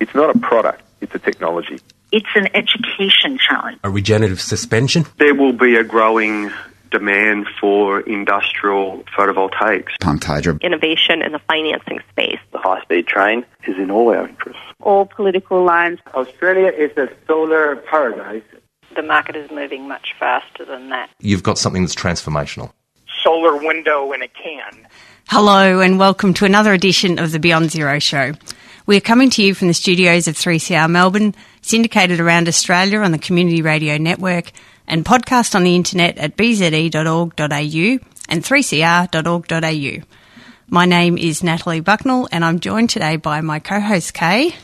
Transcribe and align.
It's 0.00 0.14
not 0.14 0.34
a 0.34 0.38
product, 0.38 0.82
it's 1.00 1.14
a 1.14 1.18
technology. 1.18 1.80
It's 2.12 2.28
an 2.34 2.48
education 2.54 3.38
challenge. 3.38 3.78
A 3.82 3.90
regenerative 3.90 4.40
suspension. 4.40 5.06
There 5.18 5.34
will 5.34 5.52
be 5.52 5.76
a 5.76 5.84
growing 5.84 6.50
demand 6.90 7.46
for 7.60 8.00
industrial 8.00 9.02
photovoltaics. 9.16 9.98
Pumped 10.00 10.24
hydro. 10.24 10.58
Innovation 10.60 11.22
in 11.22 11.32
the 11.32 11.40
financing 11.40 12.00
space. 12.10 12.38
The 12.52 12.58
high 12.58 12.80
speed 12.82 13.06
train 13.06 13.44
is 13.66 13.76
in 13.76 13.90
all 13.90 14.08
our 14.10 14.28
interests. 14.28 14.62
All 14.80 15.06
political 15.06 15.64
lines. 15.64 15.98
Australia 16.14 16.68
is 16.68 16.96
a 16.96 17.08
solar 17.26 17.76
paradise. 17.76 18.44
The 18.94 19.02
market 19.02 19.36
is 19.36 19.50
moving 19.50 19.88
much 19.88 20.14
faster 20.18 20.64
than 20.64 20.90
that. 20.90 21.10
You've 21.20 21.42
got 21.42 21.58
something 21.58 21.82
that's 21.82 21.94
transformational. 21.94 22.72
Solar 23.22 23.56
window 23.56 24.12
in 24.12 24.22
a 24.22 24.28
can. 24.28 24.86
Hello, 25.28 25.80
and 25.80 25.98
welcome 25.98 26.32
to 26.34 26.44
another 26.44 26.72
edition 26.72 27.18
of 27.18 27.32
the 27.32 27.40
Beyond 27.40 27.72
Zero 27.72 27.98
Show. 27.98 28.34
We 28.86 28.96
are 28.96 29.00
coming 29.00 29.30
to 29.30 29.42
you 29.42 29.52
from 29.52 29.66
the 29.66 29.74
studios 29.74 30.28
of 30.28 30.36
3CR 30.36 30.88
Melbourne, 30.88 31.34
syndicated 31.60 32.20
around 32.20 32.46
Australia 32.46 33.00
on 33.00 33.10
the 33.10 33.18
Community 33.18 33.60
Radio 33.60 33.96
Network, 33.98 34.52
and 34.86 35.04
podcast 35.04 35.56
on 35.56 35.64
the 35.64 35.74
internet 35.74 36.18
at 36.18 36.36
bze.org.au 36.36 38.06
and 38.28 38.44
3cr.org.au. 38.44 40.04
My 40.68 40.84
name 40.86 41.18
is 41.18 41.42
Natalie 41.42 41.80
Bucknell, 41.80 42.28
and 42.30 42.44
I'm 42.44 42.60
joined 42.60 42.90
today 42.90 43.16
by 43.16 43.40
my 43.40 43.58
co-host 43.58 44.14
Kay. 44.14 44.54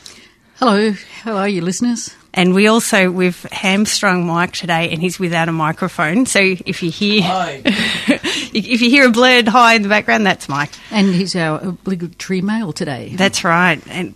Hello, 0.55 0.93
how 1.23 1.35
are 1.35 1.49
you, 1.49 1.61
listeners? 1.61 2.15
And 2.33 2.55
we 2.55 2.67
also 2.67 3.11
we've 3.11 3.41
hamstrung 3.51 4.25
Mike 4.25 4.53
today, 4.53 4.89
and 4.91 4.99
he's 4.99 5.19
without 5.19 5.49
a 5.49 5.51
microphone. 5.51 6.25
So 6.25 6.39
if 6.39 6.81
you 6.81 6.89
hear 6.89 7.21
if 7.65 8.81
you 8.81 8.89
hear 8.89 9.07
a 9.07 9.11
blurred 9.11 9.47
hi 9.47 9.75
in 9.75 9.83
the 9.83 9.89
background, 9.89 10.25
that's 10.25 10.49
Mike. 10.49 10.71
And 10.89 11.13
he's 11.13 11.35
our 11.35 11.59
obligatory 11.59 12.41
male 12.41 12.73
today. 12.73 13.13
That's 13.15 13.43
right, 13.43 13.81
and 13.87 14.15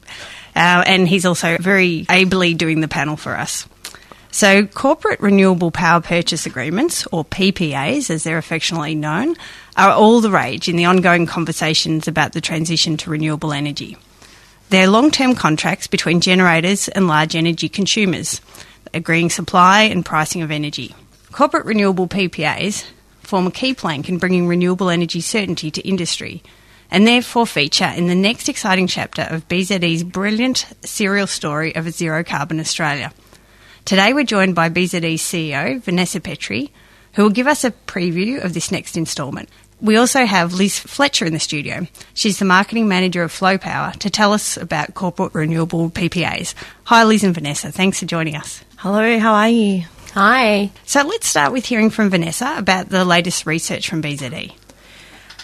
uh, 0.55 0.83
and 0.87 1.07
he's 1.07 1.25
also 1.25 1.57
very 1.59 2.07
ably 2.09 2.55
doing 2.55 2.81
the 2.81 2.87
panel 2.87 3.17
for 3.17 3.37
us. 3.37 3.67
So, 4.31 4.65
corporate 4.65 5.19
renewable 5.19 5.71
power 5.71 6.01
purchase 6.01 6.45
agreements, 6.45 7.07
or 7.11 7.23
PPAs 7.25 8.09
as 8.09 8.23
they're 8.23 8.37
affectionately 8.37 8.93
known, 8.93 9.35
are 9.75 9.91
all 9.91 10.21
the 10.21 10.29
rage 10.29 10.67
in 10.67 10.75
the 10.75 10.85
ongoing 10.85 11.25
conversations 11.25 12.07
about 12.07 12.33
the 12.33 12.41
transition 12.41 12.97
to 12.97 13.09
renewable 13.09 13.53
energy. 13.53 13.97
They're 14.69 14.87
long 14.87 15.11
term 15.11 15.33
contracts 15.33 15.87
between 15.87 16.19
generators 16.19 16.89
and 16.89 17.07
large 17.07 17.35
energy 17.35 17.69
consumers, 17.69 18.41
agreeing 18.93 19.29
supply 19.29 19.83
and 19.83 20.05
pricing 20.05 20.41
of 20.41 20.51
energy. 20.51 20.93
Corporate 21.31 21.65
renewable 21.65 22.07
PPAs 22.07 22.85
form 23.21 23.47
a 23.47 23.51
key 23.51 23.73
plank 23.73 24.09
in 24.09 24.17
bringing 24.17 24.45
renewable 24.45 24.89
energy 24.89 25.21
certainty 25.21 25.71
to 25.71 25.87
industry 25.87 26.43
and 26.91 27.07
therefore 27.07 27.47
feature 27.47 27.91
in 27.95 28.07
the 28.07 28.15
next 28.15 28.49
exciting 28.49 28.87
chapter 28.87 29.21
of 29.21 29.47
BZE's 29.47 30.03
brilliant 30.03 30.65
serial 30.83 31.27
story 31.27 31.75
of 31.75 31.87
a 31.87 31.91
zero 31.91 32.23
carbon 32.23 32.59
Australia. 32.59 33.13
Today 33.85 34.13
we're 34.13 34.25
joined 34.25 34.55
by 34.55 34.69
BZE's 34.69 35.21
CEO, 35.21 35.81
Vanessa 35.81 36.19
Petrie, 36.19 36.71
who 37.13 37.23
will 37.23 37.29
give 37.29 37.47
us 37.47 37.63
a 37.63 37.71
preview 37.71 38.43
of 38.43 38.53
this 38.53 38.71
next 38.71 38.97
instalment. 38.97 39.49
We 39.79 39.95
also 39.95 40.25
have 40.25 40.53
Liz 40.53 40.79
Fletcher 40.79 41.25
in 41.25 41.33
the 41.33 41.39
studio. 41.39 41.87
She's 42.13 42.39
the 42.39 42.45
marketing 42.45 42.87
manager 42.87 43.21
of 43.23 43.31
Flow 43.31 43.57
Power 43.57 43.91
to 43.99 44.09
tell 44.09 44.33
us 44.33 44.57
about 44.57 44.95
corporate 44.95 45.35
renewable 45.35 45.89
PPAs. 45.91 46.55
Hi, 46.85 47.03
Liz 47.03 47.23
and 47.23 47.35
Vanessa. 47.35 47.71
Thanks 47.71 47.99
for 47.99 48.05
joining 48.05 48.35
us. 48.35 48.63
Hello, 48.77 49.19
how 49.19 49.33
are 49.33 49.49
you? 49.49 49.83
Hi. 50.13 50.71
So 50.85 51.03
let's 51.03 51.27
start 51.27 51.53
with 51.53 51.65
hearing 51.65 51.91
from 51.91 52.09
Vanessa 52.09 52.55
about 52.57 52.89
the 52.89 53.05
latest 53.05 53.45
research 53.45 53.87
from 53.87 54.01
BZE. 54.01 54.55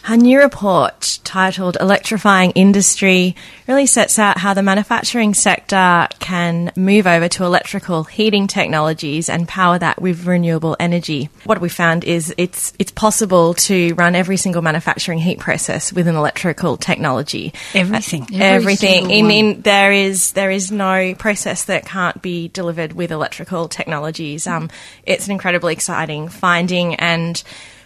A 0.05 0.17
new 0.17 0.41
report 0.41 1.19
titled 1.23 1.77
Electrifying 1.79 2.51
Industry 2.51 3.37
really 3.69 3.85
sets 3.85 4.19
out 4.19 4.37
how 4.37 4.53
the 4.53 4.61
manufacturing 4.61 5.33
sector 5.33 6.09
can 6.19 6.73
move 6.75 7.07
over 7.07 7.29
to 7.29 7.45
electrical 7.45 8.03
heating 8.03 8.47
technologies 8.47 9.29
and 9.29 9.47
power 9.47 9.79
that 9.79 10.01
with 10.01 10.25
renewable 10.25 10.75
energy. 10.77 11.29
What 11.45 11.61
we 11.61 11.69
found 11.69 12.03
is 12.03 12.35
it's 12.37 12.73
it's 12.79 12.91
possible 12.91 13.53
to 13.53 13.93
run 13.93 14.13
every 14.13 14.35
single 14.35 14.61
manufacturing 14.61 15.19
heat 15.19 15.39
process 15.39 15.93
with 15.93 16.09
an 16.09 16.17
electrical 16.17 16.75
technology. 16.75 17.53
Everything. 17.73 18.23
Uh, 18.23 18.43
everything. 18.43 19.05
I 19.05 19.21
mean 19.21 19.61
there 19.61 19.93
is 19.93 20.33
there 20.33 20.51
is 20.51 20.69
no 20.69 21.15
process 21.15 21.63
that 21.65 21.85
can't 21.85 22.21
be 22.21 22.49
delivered 22.49 22.91
with 22.91 23.11
electrical 23.11 23.69
technologies. 23.69 24.47
Um, 24.47 24.69
it's 25.05 25.27
an 25.27 25.31
incredibly 25.31 25.71
exciting 25.71 26.27
finding 26.27 26.95
and 26.95 27.41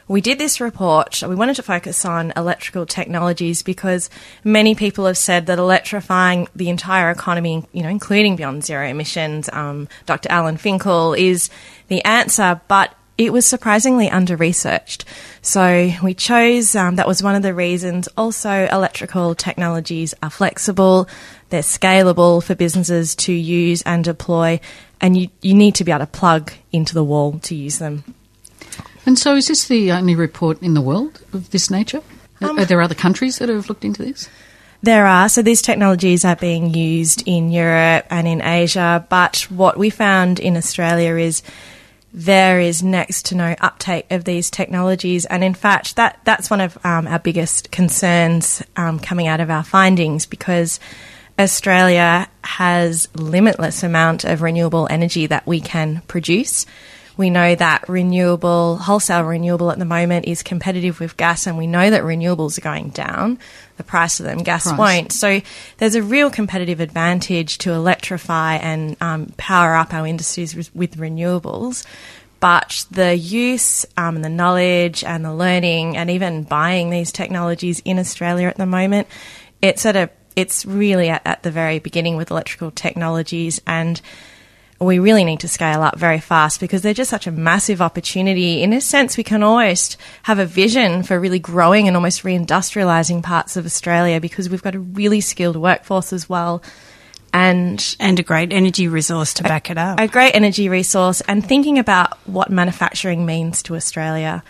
we 0.07 0.21
did 0.21 0.39
this 0.39 0.61
report. 0.61 1.21
We 1.21 1.35
wanted 1.35 1.57
to 1.57 1.63
focus 1.63 2.05
on 2.05 2.33
electrical 2.35 2.85
technologies 2.85 3.61
because 3.61 4.09
many 4.43 4.75
people 4.75 5.05
have 5.05 5.17
said 5.17 5.47
that 5.47 5.59
electrifying 5.59 6.47
the 6.55 6.69
entire 6.69 7.11
economy, 7.11 7.65
you 7.73 7.83
know, 7.83 7.89
including 7.89 8.35
beyond 8.35 8.63
zero 8.63 8.87
emissions, 8.87 9.49
um, 9.51 9.87
Dr. 10.05 10.31
Alan 10.31 10.57
Finkel 10.57 11.13
is 11.13 11.49
the 11.89 12.03
answer, 12.05 12.61
but 12.67 12.93
it 13.17 13.33
was 13.33 13.45
surprisingly 13.45 14.09
under 14.09 14.35
researched. 14.35 15.03
So 15.41 15.91
we 16.03 16.13
chose, 16.13 16.75
um, 16.75 16.97
that 16.97 17.07
was 17.07 17.23
one 17.23 17.35
of 17.35 17.41
the 17.41 17.53
reasons. 17.53 18.07
Also, 18.15 18.67
electrical 18.71 19.33
technologies 19.35 20.13
are 20.21 20.29
flexible, 20.29 21.09
they're 21.49 21.61
scalable 21.61 22.43
for 22.43 22.55
businesses 22.55 23.15
to 23.15 23.33
use 23.33 23.81
and 23.81 24.03
deploy, 24.03 24.59
and 25.01 25.17
you, 25.17 25.29
you 25.41 25.53
need 25.53 25.75
to 25.75 25.83
be 25.83 25.91
able 25.91 26.05
to 26.05 26.11
plug 26.11 26.51
into 26.71 26.93
the 26.93 27.03
wall 27.03 27.39
to 27.39 27.55
use 27.55 27.79
them. 27.79 28.03
And 29.07 29.17
so, 29.17 29.37
is 29.37 29.47
this 29.47 29.69
the 29.69 29.93
only 29.93 30.15
report 30.15 30.61
in 30.61 30.73
the 30.73 30.81
world 30.81 31.21
of 31.31 31.51
this 31.51 31.71
nature? 31.71 32.01
Um, 32.41 32.59
are 32.59 32.65
there 32.65 32.81
other 32.81 32.93
countries 32.93 33.39
that 33.39 33.47
have 33.47 33.69
looked 33.69 33.85
into 33.85 34.03
this? 34.03 34.29
There 34.83 35.05
are. 35.05 35.29
So 35.29 35.41
these 35.41 35.61
technologies 35.61 36.25
are 36.25 36.35
being 36.35 36.73
used 36.73 37.23
in 37.25 37.49
Europe 37.49 38.05
and 38.09 38.27
in 38.27 38.41
Asia, 38.41 39.07
but 39.09 39.47
what 39.49 39.77
we 39.77 39.89
found 39.89 40.41
in 40.41 40.57
Australia 40.57 41.15
is 41.15 41.41
there 42.13 42.59
is 42.59 42.83
next 42.83 43.27
to 43.27 43.35
no 43.35 43.55
uptake 43.61 44.11
of 44.11 44.25
these 44.25 44.51
technologies, 44.51 45.25
and 45.25 45.41
in 45.41 45.53
fact, 45.53 45.95
that 45.95 46.19
that's 46.25 46.49
one 46.49 46.59
of 46.59 46.77
um, 46.85 47.07
our 47.07 47.19
biggest 47.19 47.71
concerns 47.71 48.61
um, 48.75 48.99
coming 48.99 49.27
out 49.27 49.39
of 49.39 49.49
our 49.49 49.63
findings 49.63 50.25
because. 50.25 50.79
Australia 51.39 52.27
has 52.43 53.07
limitless 53.13 53.83
amount 53.83 54.23
of 54.23 54.41
renewable 54.41 54.87
energy 54.89 55.27
that 55.27 55.45
we 55.45 55.61
can 55.61 56.01
produce. 56.07 56.65
We 57.17 57.31
know 57.31 57.55
that 57.55 57.89
renewable, 57.89 58.77
wholesale 58.77 59.23
renewable 59.23 59.71
at 59.71 59.79
the 59.79 59.85
moment 59.85 60.25
is 60.25 60.43
competitive 60.43 60.99
with 60.99 61.17
gas, 61.17 61.47
and 61.47 61.57
we 61.57 61.65
know 61.65 61.89
that 61.89 62.03
renewables 62.03 62.57
are 62.57 62.61
going 62.61 62.89
down, 62.89 63.39
the 63.77 63.83
price 63.83 64.19
of 64.19 64.25
them. 64.25 64.43
Gas 64.43 64.63
Price. 64.63 64.77
won't. 64.77 65.11
So 65.11 65.41
there's 65.77 65.95
a 65.95 66.03
real 66.03 66.29
competitive 66.29 66.79
advantage 66.79 67.57
to 67.59 67.71
electrify 67.71 68.57
and 68.57 68.95
um, 69.01 69.33
power 69.37 69.75
up 69.75 69.93
our 69.93 70.05
industries 70.05 70.55
with, 70.55 70.73
with 70.75 70.97
renewables. 70.97 71.85
But 72.39 72.85
the 72.91 73.15
use 73.15 73.85
um, 73.97 74.15
and 74.17 74.23
the 74.23 74.29
knowledge 74.29 75.03
and 75.03 75.25
the 75.25 75.33
learning 75.33 75.97
and 75.97 76.11
even 76.11 76.43
buying 76.43 76.91
these 76.91 77.11
technologies 77.11 77.81
in 77.83 77.97
Australia 77.97 78.47
at 78.47 78.57
the 78.57 78.67
moment, 78.67 79.07
it's 79.61 79.85
at 79.87 79.95
a 79.95 80.11
it's 80.35 80.67
really 80.67 81.09
at, 81.09 81.23
at 81.25 81.41
the 81.41 81.49
very 81.49 81.79
beginning 81.79 82.15
with 82.15 82.29
electrical 82.29 82.69
technologies 82.69 83.59
and 83.65 83.99
we 84.79 84.99
really 84.99 85.23
need 85.23 85.39
to 85.39 85.47
scale 85.47 85.81
up 85.81 85.97
very 85.97 86.19
fast 86.19 86.59
because 86.59 86.81
they're 86.81 86.93
just 86.93 87.09
such 87.09 87.25
a 87.25 87.31
massive 87.31 87.81
opportunity. 87.81 88.61
In 88.61 88.73
a 88.73 88.81
sense, 88.81 89.17
we 89.17 89.23
can 89.23 89.41
almost 89.41 89.97
have 90.23 90.37
a 90.37 90.45
vision 90.45 91.03
for 91.03 91.19
really 91.19 91.39
growing 91.39 91.87
and 91.87 91.97
almost 91.97 92.23
reindustrializing 92.23 93.23
parts 93.23 93.57
of 93.57 93.65
Australia 93.65 94.21
because 94.21 94.49
we've 94.49 94.61
got 94.61 94.75
a 94.75 94.79
really 94.79 95.21
skilled 95.21 95.55
workforce 95.55 96.13
as 96.13 96.29
well. 96.29 96.61
And 97.33 97.95
and 97.99 98.19
a 98.19 98.23
great 98.23 98.53
energy 98.53 98.87
resource 98.87 99.33
to 99.35 99.43
back 99.43 99.69
it 99.69 99.77
up. 99.77 99.99
A 99.99 100.07
great 100.07 100.33
energy 100.33 100.69
resource, 100.69 101.21
and 101.21 101.45
thinking 101.45 101.77
about 101.77 102.17
what 102.25 102.49
manufacturing 102.49 103.25
means 103.25 103.61
to 103.63 103.75
Australia. 103.75 104.43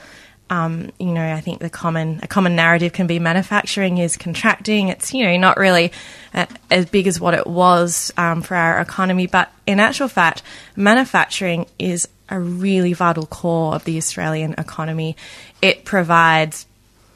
Um, 0.49 0.91
you 0.97 1.07
know, 1.07 1.33
I 1.33 1.41
think 1.41 1.59
the 1.59 1.69
common 1.69 2.21
a 2.23 2.27
common 2.27 2.55
narrative 2.55 2.93
can 2.93 3.07
be 3.07 3.19
manufacturing 3.19 3.97
is 3.97 4.15
contracting. 4.15 4.87
It's 4.87 5.13
you 5.13 5.25
know 5.25 5.37
not 5.37 5.57
really 5.57 5.91
uh, 6.33 6.45
as 6.71 6.85
big 6.85 7.07
as 7.07 7.19
what 7.19 7.33
it 7.33 7.47
was 7.47 8.13
um, 8.17 8.41
for 8.41 8.55
our 8.55 8.79
economy, 8.79 9.27
but 9.27 9.51
in 9.65 9.79
actual 9.79 10.07
fact, 10.07 10.43
manufacturing 10.75 11.65
is 11.77 12.07
a 12.29 12.39
really 12.39 12.93
vital 12.93 13.25
core 13.25 13.75
of 13.75 13.83
the 13.83 13.97
Australian 13.97 14.53
economy. 14.57 15.15
It 15.61 15.85
provides 15.85 16.65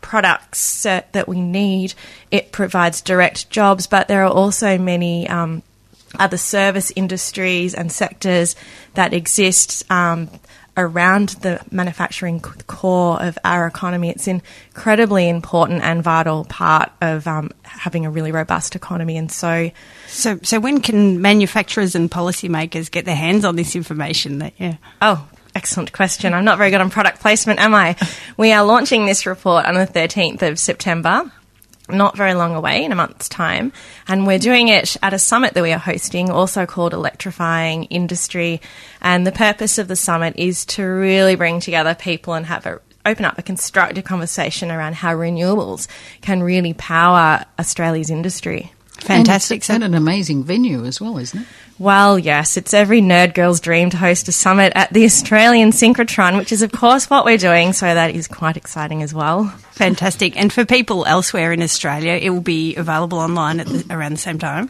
products 0.01 0.85
uh, 0.85 1.01
that 1.11 1.27
we 1.27 1.39
need. 1.39 1.93
It 2.31 2.51
provides 2.51 3.01
direct 3.01 3.49
jobs, 3.49 3.87
but 3.87 4.07
there 4.07 4.23
are 4.23 4.31
also 4.31 4.77
many 4.77 5.27
um, 5.29 5.63
other 6.19 6.37
service 6.37 6.91
industries 6.95 7.73
and 7.73 7.91
sectors 7.91 8.55
that 8.95 9.13
exist 9.13 9.89
um, 9.91 10.29
around 10.85 11.29
the 11.41 11.61
manufacturing 11.71 12.39
core 12.39 13.21
of 13.21 13.37
our 13.43 13.67
economy. 13.67 14.09
It's 14.09 14.27
an 14.27 14.41
incredibly 14.69 15.29
important 15.29 15.83
and 15.83 16.03
vital 16.03 16.45
part 16.45 16.91
of 17.01 17.27
um, 17.27 17.51
having 17.63 18.05
a 18.05 18.11
really 18.11 18.31
robust 18.31 18.75
economy. 18.75 19.17
And 19.17 19.31
so, 19.31 19.71
so, 20.07 20.39
so 20.43 20.59
when 20.59 20.81
can 20.81 21.21
manufacturers 21.21 21.95
and 21.95 22.09
policymakers 22.09 22.91
get 22.91 23.05
their 23.05 23.15
hands 23.15 23.45
on 23.45 23.55
this 23.55 23.75
information? 23.75 24.39
That 24.39 24.53
yeah. 24.57 24.77
Oh, 25.01 25.27
excellent 25.55 25.93
question. 25.93 26.33
I'm 26.33 26.45
not 26.45 26.57
very 26.57 26.71
good 26.71 26.81
on 26.81 26.89
product 26.89 27.19
placement, 27.21 27.59
am 27.59 27.73
I? 27.73 27.95
we 28.37 28.51
are 28.51 28.63
launching 28.63 29.05
this 29.05 29.25
report 29.25 29.65
on 29.65 29.75
the 29.75 29.87
13th 29.87 30.41
of 30.41 30.59
September. 30.59 31.31
Not 31.91 32.17
very 32.17 32.33
long 32.33 32.55
away 32.55 32.83
in 32.83 32.91
a 32.91 32.95
month's 32.95 33.29
time. 33.29 33.71
And 34.07 34.25
we're 34.25 34.39
doing 34.39 34.67
it 34.67 34.97
at 35.03 35.13
a 35.13 35.19
summit 35.19 35.53
that 35.53 35.63
we 35.63 35.71
are 35.71 35.79
hosting, 35.79 36.29
also 36.29 36.65
called 36.65 36.93
Electrifying 36.93 37.85
Industry. 37.85 38.61
And 39.01 39.25
the 39.25 39.31
purpose 39.31 39.77
of 39.77 39.87
the 39.87 39.95
summit 39.95 40.35
is 40.37 40.65
to 40.65 40.83
really 40.83 41.35
bring 41.35 41.59
together 41.59 41.95
people 41.95 42.33
and 42.33 42.45
have 42.45 42.65
a 42.65 42.79
open 43.05 43.25
up 43.25 43.37
a 43.37 43.41
constructive 43.41 44.03
conversation 44.03 44.69
around 44.69 44.93
how 44.93 45.15
renewables 45.15 45.87
can 46.21 46.43
really 46.43 46.73
power 46.73 47.43
Australia's 47.59 48.11
industry. 48.11 48.71
Fantastic. 49.01 49.67
And, 49.69 49.83
and 49.83 49.95
an 49.95 50.01
amazing 50.01 50.43
venue 50.43 50.85
as 50.85 51.01
well, 51.01 51.17
isn't 51.17 51.41
it? 51.41 51.47
Well, 51.79 52.19
yes, 52.19 52.57
it's 52.57 52.73
every 52.73 53.01
nerd 53.01 53.33
girl's 53.33 53.59
dream 53.59 53.89
to 53.89 53.97
host 53.97 54.27
a 54.27 54.31
summit 54.31 54.71
at 54.75 54.93
the 54.93 55.03
Australian 55.03 55.71
Synchrotron, 55.71 56.37
which 56.37 56.51
is, 56.51 56.61
of 56.61 56.71
course, 56.71 57.09
what 57.09 57.25
we're 57.25 57.37
doing. 57.37 57.73
So 57.73 57.91
that 57.91 58.13
is 58.13 58.27
quite 58.27 58.55
exciting 58.55 59.01
as 59.01 59.13
well. 59.13 59.47
Fantastic. 59.71 60.37
And 60.37 60.53
for 60.53 60.63
people 60.63 61.05
elsewhere 61.05 61.51
in 61.51 61.63
Australia, 61.63 62.13
it 62.13 62.29
will 62.29 62.41
be 62.41 62.75
available 62.75 63.17
online 63.17 63.59
at 63.59 63.67
the, 63.67 63.85
around 63.89 64.13
the 64.13 64.19
same 64.19 64.37
time. 64.37 64.69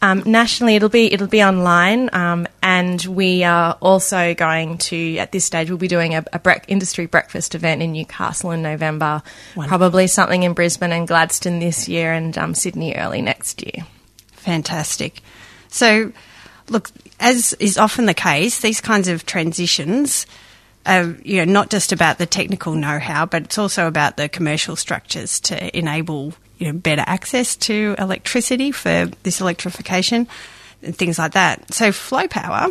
Um, 0.00 0.22
nationally, 0.24 0.76
it'll 0.76 0.88
be 0.88 1.12
it'll 1.12 1.26
be 1.26 1.42
online, 1.42 2.08
um, 2.12 2.46
and 2.62 3.04
we 3.04 3.42
are 3.42 3.76
also 3.80 4.32
going 4.34 4.78
to 4.78 5.18
at 5.18 5.32
this 5.32 5.44
stage 5.44 5.70
we'll 5.70 5.78
be 5.78 5.88
doing 5.88 6.14
a, 6.14 6.24
a 6.32 6.38
brec- 6.38 6.66
industry 6.68 7.06
breakfast 7.06 7.56
event 7.56 7.82
in 7.82 7.92
Newcastle 7.92 8.52
in 8.52 8.62
November, 8.62 9.22
Wonderful. 9.56 9.78
probably 9.78 10.06
something 10.06 10.44
in 10.44 10.52
Brisbane 10.52 10.92
and 10.92 11.08
Gladstone 11.08 11.58
this 11.58 11.88
year, 11.88 12.12
and 12.12 12.38
um, 12.38 12.54
Sydney 12.54 12.94
early 12.94 13.22
next 13.22 13.60
year. 13.64 13.86
Fantastic. 14.32 15.20
So, 15.68 16.12
look, 16.68 16.90
as 17.18 17.54
is 17.54 17.76
often 17.76 18.06
the 18.06 18.14
case, 18.14 18.60
these 18.60 18.80
kinds 18.80 19.08
of 19.08 19.26
transitions 19.26 20.26
are 20.86 21.16
you 21.24 21.44
know 21.44 21.52
not 21.52 21.70
just 21.70 21.90
about 21.90 22.18
the 22.18 22.26
technical 22.26 22.74
know-how, 22.74 23.26
but 23.26 23.42
it's 23.42 23.58
also 23.58 23.88
about 23.88 24.16
the 24.16 24.28
commercial 24.28 24.76
structures 24.76 25.40
to 25.40 25.76
enable 25.76 26.34
you 26.58 26.66
know 26.66 26.78
better 26.78 27.04
access 27.06 27.56
to 27.56 27.94
electricity 27.98 28.72
for 28.72 29.06
this 29.22 29.40
electrification 29.40 30.28
and 30.82 30.96
things 30.96 31.18
like 31.18 31.32
that. 31.32 31.72
So, 31.72 31.92
Flow 31.92 32.28
Power. 32.28 32.68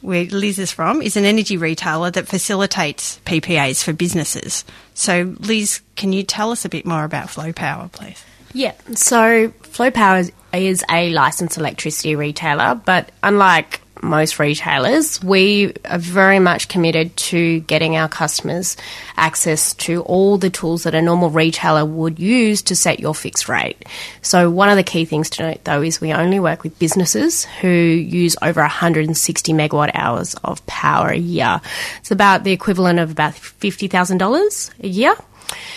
Where 0.00 0.26
Liz 0.26 0.58
is 0.58 0.70
from, 0.70 1.00
is 1.00 1.16
an 1.16 1.24
energy 1.24 1.56
retailer 1.56 2.10
that 2.10 2.28
facilitates 2.28 3.18
PPAs 3.24 3.82
for 3.82 3.94
businesses. 3.94 4.62
So, 4.92 5.34
Liz, 5.38 5.80
can 5.96 6.12
you 6.12 6.22
tell 6.22 6.50
us 6.50 6.66
a 6.66 6.68
bit 6.68 6.84
more 6.84 7.04
about 7.04 7.30
Flow 7.30 7.54
Power, 7.54 7.88
please? 7.90 8.22
Yeah, 8.52 8.74
so 8.94 9.48
Flow 9.62 9.90
Power 9.90 10.24
is, 10.52 10.84
a 10.90 11.10
licensed 11.10 11.56
electricity 11.56 12.16
retailer, 12.16 12.74
but 12.74 13.12
unlike 13.22 13.80
most 14.04 14.38
retailers, 14.38 15.22
we 15.22 15.72
are 15.84 15.98
very 15.98 16.38
much 16.38 16.68
committed 16.68 17.16
to 17.16 17.60
getting 17.60 17.96
our 17.96 18.08
customers 18.08 18.76
access 19.16 19.74
to 19.74 20.02
all 20.02 20.38
the 20.38 20.50
tools 20.50 20.84
that 20.84 20.94
a 20.94 21.02
normal 21.02 21.30
retailer 21.30 21.84
would 21.84 22.18
use 22.18 22.62
to 22.62 22.76
set 22.76 23.00
your 23.00 23.14
fixed 23.14 23.48
rate. 23.48 23.84
So, 24.22 24.50
one 24.50 24.68
of 24.68 24.76
the 24.76 24.82
key 24.82 25.04
things 25.04 25.30
to 25.30 25.42
note 25.42 25.64
though 25.64 25.82
is 25.82 26.00
we 26.00 26.12
only 26.12 26.40
work 26.40 26.62
with 26.62 26.78
businesses 26.78 27.44
who 27.44 27.68
use 27.68 28.36
over 28.42 28.60
160 28.60 29.52
megawatt 29.52 29.90
hours 29.94 30.34
of 30.44 30.64
power 30.66 31.08
a 31.08 31.18
year. 31.18 31.60
It's 31.98 32.10
about 32.10 32.44
the 32.44 32.52
equivalent 32.52 32.98
of 32.98 33.10
about 33.10 33.32
$50,000 33.32 34.70
a 34.80 34.88
year. 34.88 35.16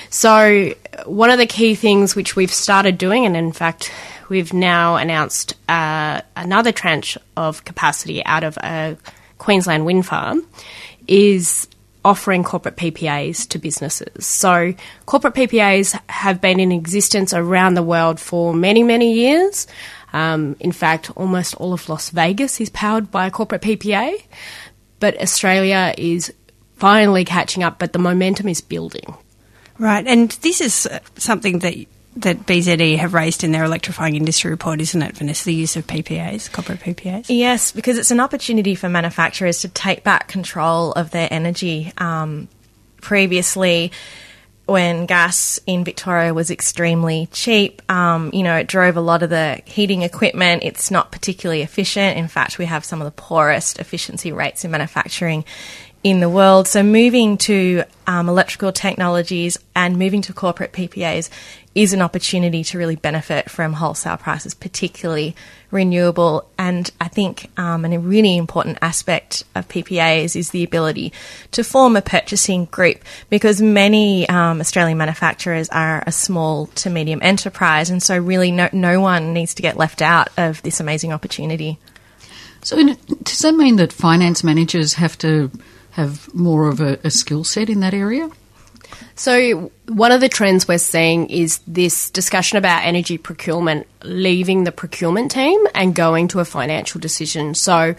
So, 0.09 0.73
one 1.05 1.29
of 1.29 1.37
the 1.37 1.45
key 1.45 1.75
things 1.75 2.15
which 2.15 2.35
we've 2.35 2.53
started 2.53 2.97
doing, 2.97 3.25
and 3.25 3.35
in 3.35 3.51
fact, 3.51 3.91
we've 4.29 4.53
now 4.53 4.95
announced 4.95 5.53
uh, 5.69 6.21
another 6.35 6.71
tranche 6.71 7.17
of 7.35 7.65
capacity 7.65 8.23
out 8.25 8.43
of 8.43 8.57
a 8.57 8.97
Queensland 9.37 9.85
wind 9.85 10.05
farm, 10.05 10.45
is 11.07 11.67
offering 12.03 12.43
corporate 12.43 12.77
PPAs 12.77 13.47
to 13.49 13.59
businesses. 13.59 14.25
So, 14.25 14.73
corporate 15.05 15.33
PPAs 15.33 15.99
have 16.09 16.39
been 16.39 16.59
in 16.59 16.71
existence 16.71 17.33
around 17.33 17.73
the 17.73 17.83
world 17.83 18.19
for 18.19 18.53
many, 18.53 18.83
many 18.83 19.13
years. 19.13 19.67
Um, 20.13 20.55
in 20.59 20.71
fact, 20.71 21.11
almost 21.17 21.55
all 21.55 21.73
of 21.73 21.89
Las 21.89 22.09
Vegas 22.11 22.61
is 22.61 22.69
powered 22.69 23.11
by 23.11 23.27
a 23.27 23.31
corporate 23.31 23.61
PPA, 23.61 24.23
but 24.99 25.19
Australia 25.21 25.93
is 25.97 26.33
finally 26.77 27.25
catching 27.25 27.61
up, 27.61 27.77
but 27.77 27.91
the 27.91 27.99
momentum 27.99 28.47
is 28.47 28.61
building. 28.61 29.15
Right, 29.77 30.07
and 30.07 30.31
this 30.41 30.61
is 30.61 30.87
uh, 30.87 30.99
something 31.17 31.59
that 31.59 31.75
that 32.21 32.45
BZE 32.45 32.97
have 32.97 33.13
raised 33.13 33.43
in 33.43 33.51
their 33.51 33.63
electrifying 33.63 34.15
industry 34.15 34.51
report, 34.51 34.81
isn't 34.81 35.01
it, 35.01 35.15
Vanessa? 35.17 35.45
The 35.45 35.53
use 35.53 35.75
of 35.75 35.87
PPAs, 35.87 36.51
corporate 36.51 36.79
PPAs. 36.79 37.25
Yes, 37.29 37.71
because 37.71 37.97
it's 37.97 38.11
an 38.11 38.19
opportunity 38.19 38.75
for 38.75 38.89
manufacturers 38.89 39.61
to 39.61 39.69
take 39.69 40.03
back 40.03 40.27
control 40.27 40.91
of 40.93 41.11
their 41.11 41.27
energy. 41.31 41.93
Um, 41.97 42.47
previously, 43.01 43.91
when 44.65 45.05
gas 45.05 45.59
in 45.65 45.85
Victoria 45.85 46.33
was 46.33 46.51
extremely 46.51 47.29
cheap, 47.31 47.81
um, 47.89 48.31
you 48.33 48.43
know, 48.43 48.57
it 48.57 48.67
drove 48.67 48.97
a 48.97 49.01
lot 49.01 49.23
of 49.23 49.29
the 49.29 49.61
heating 49.65 50.01
equipment. 50.01 50.63
It's 50.63 50.91
not 50.91 51.11
particularly 51.11 51.61
efficient. 51.61 52.17
In 52.17 52.27
fact, 52.27 52.57
we 52.57 52.65
have 52.65 52.83
some 52.83 53.01
of 53.01 53.05
the 53.05 53.11
poorest 53.11 53.79
efficiency 53.79 54.33
rates 54.33 54.65
in 54.65 54.71
manufacturing 54.71 55.45
in 56.09 56.19
the 56.19 56.29
world. 56.29 56.67
So 56.67 56.83
moving 56.83 57.37
to 57.39 57.83
um, 58.05 58.29
electrical 58.29 58.71
technologies 58.71 59.57
and 59.75 59.97
moving 59.97 60.21
to 60.23 60.33
corporate 60.33 60.71
PPAs 60.71 61.29
is 61.75 61.93
an 61.93 62.01
opportunity 62.01 62.63
to 62.63 62.77
really 62.77 62.95
benefit 62.95 63.51
from 63.51 63.73
wholesale 63.73 64.17
prices, 64.17 64.53
particularly 64.53 65.35
renewable. 65.69 66.49
And 66.57 66.89
I 66.99 67.07
think 67.07 67.51
um, 67.59 67.85
and 67.85 67.93
a 67.93 67.99
really 67.99 68.37
important 68.37 68.79
aspect 68.81 69.43
of 69.53 69.67
PPAs 69.67 70.35
is 70.35 70.51
the 70.51 70.63
ability 70.63 71.13
to 71.51 71.63
form 71.63 71.95
a 71.95 72.01
purchasing 72.01 72.65
group 72.65 73.03
because 73.29 73.61
many 73.61 74.27
um, 74.29 74.59
Australian 74.59 74.97
manufacturers 74.97 75.69
are 75.69 76.03
a 76.07 76.11
small 76.11 76.67
to 76.67 76.89
medium 76.89 77.19
enterprise, 77.21 77.89
and 77.89 78.01
so 78.01 78.17
really 78.17 78.51
no, 78.51 78.69
no 78.71 79.01
one 79.01 79.33
needs 79.33 79.53
to 79.55 79.61
get 79.61 79.77
left 79.77 80.01
out 80.01 80.29
of 80.37 80.61
this 80.63 80.79
amazing 80.79 81.13
opportunity. 81.13 81.77
So, 82.63 82.75
does 83.23 83.39
that 83.39 83.53
mean 83.53 83.75
that 83.75 83.93
finance 83.93 84.43
managers 84.43 84.95
have 84.95 85.17
to 85.19 85.51
have 85.97 86.33
more 86.33 86.69
of 86.69 86.79
a, 86.79 86.99
a 87.03 87.09
skill 87.09 87.43
set 87.43 87.69
in 87.69 87.79
that 87.81 87.93
area? 87.93 88.29
So, 89.15 89.71
one 89.87 90.11
of 90.11 90.21
the 90.21 90.29
trends 90.29 90.67
we're 90.67 90.77
seeing 90.77 91.27
is 91.31 91.59
this 91.65 92.11
discussion 92.11 92.59
about 92.59 92.85
energy 92.85 93.17
procurement 93.17 93.87
leaving 94.03 94.63
the 94.63 94.71
procurement 94.71 95.31
team 95.31 95.65
and 95.73 95.95
going 95.95 96.27
to 96.29 96.39
a 96.39 96.45
financial 96.45 97.01
decision. 97.01 97.55
So, 97.55 97.95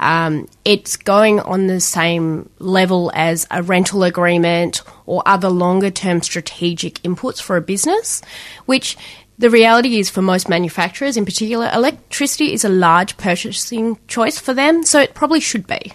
um, 0.00 0.48
it's 0.64 0.96
going 0.96 1.40
on 1.40 1.66
the 1.66 1.78
same 1.78 2.48
level 2.58 3.12
as 3.14 3.46
a 3.50 3.62
rental 3.62 4.02
agreement 4.02 4.80
or 5.04 5.22
other 5.26 5.50
longer 5.50 5.90
term 5.90 6.22
strategic 6.22 6.94
inputs 7.02 7.40
for 7.40 7.58
a 7.58 7.60
business, 7.60 8.22
which 8.64 8.96
the 9.38 9.50
reality 9.50 9.98
is 9.98 10.08
for 10.08 10.22
most 10.22 10.48
manufacturers 10.48 11.18
in 11.18 11.26
particular, 11.26 11.70
electricity 11.74 12.54
is 12.54 12.64
a 12.64 12.70
large 12.70 13.18
purchasing 13.18 13.98
choice 14.08 14.38
for 14.38 14.54
them, 14.54 14.84
so 14.84 15.00
it 15.00 15.14
probably 15.14 15.40
should 15.40 15.66
be. 15.66 15.92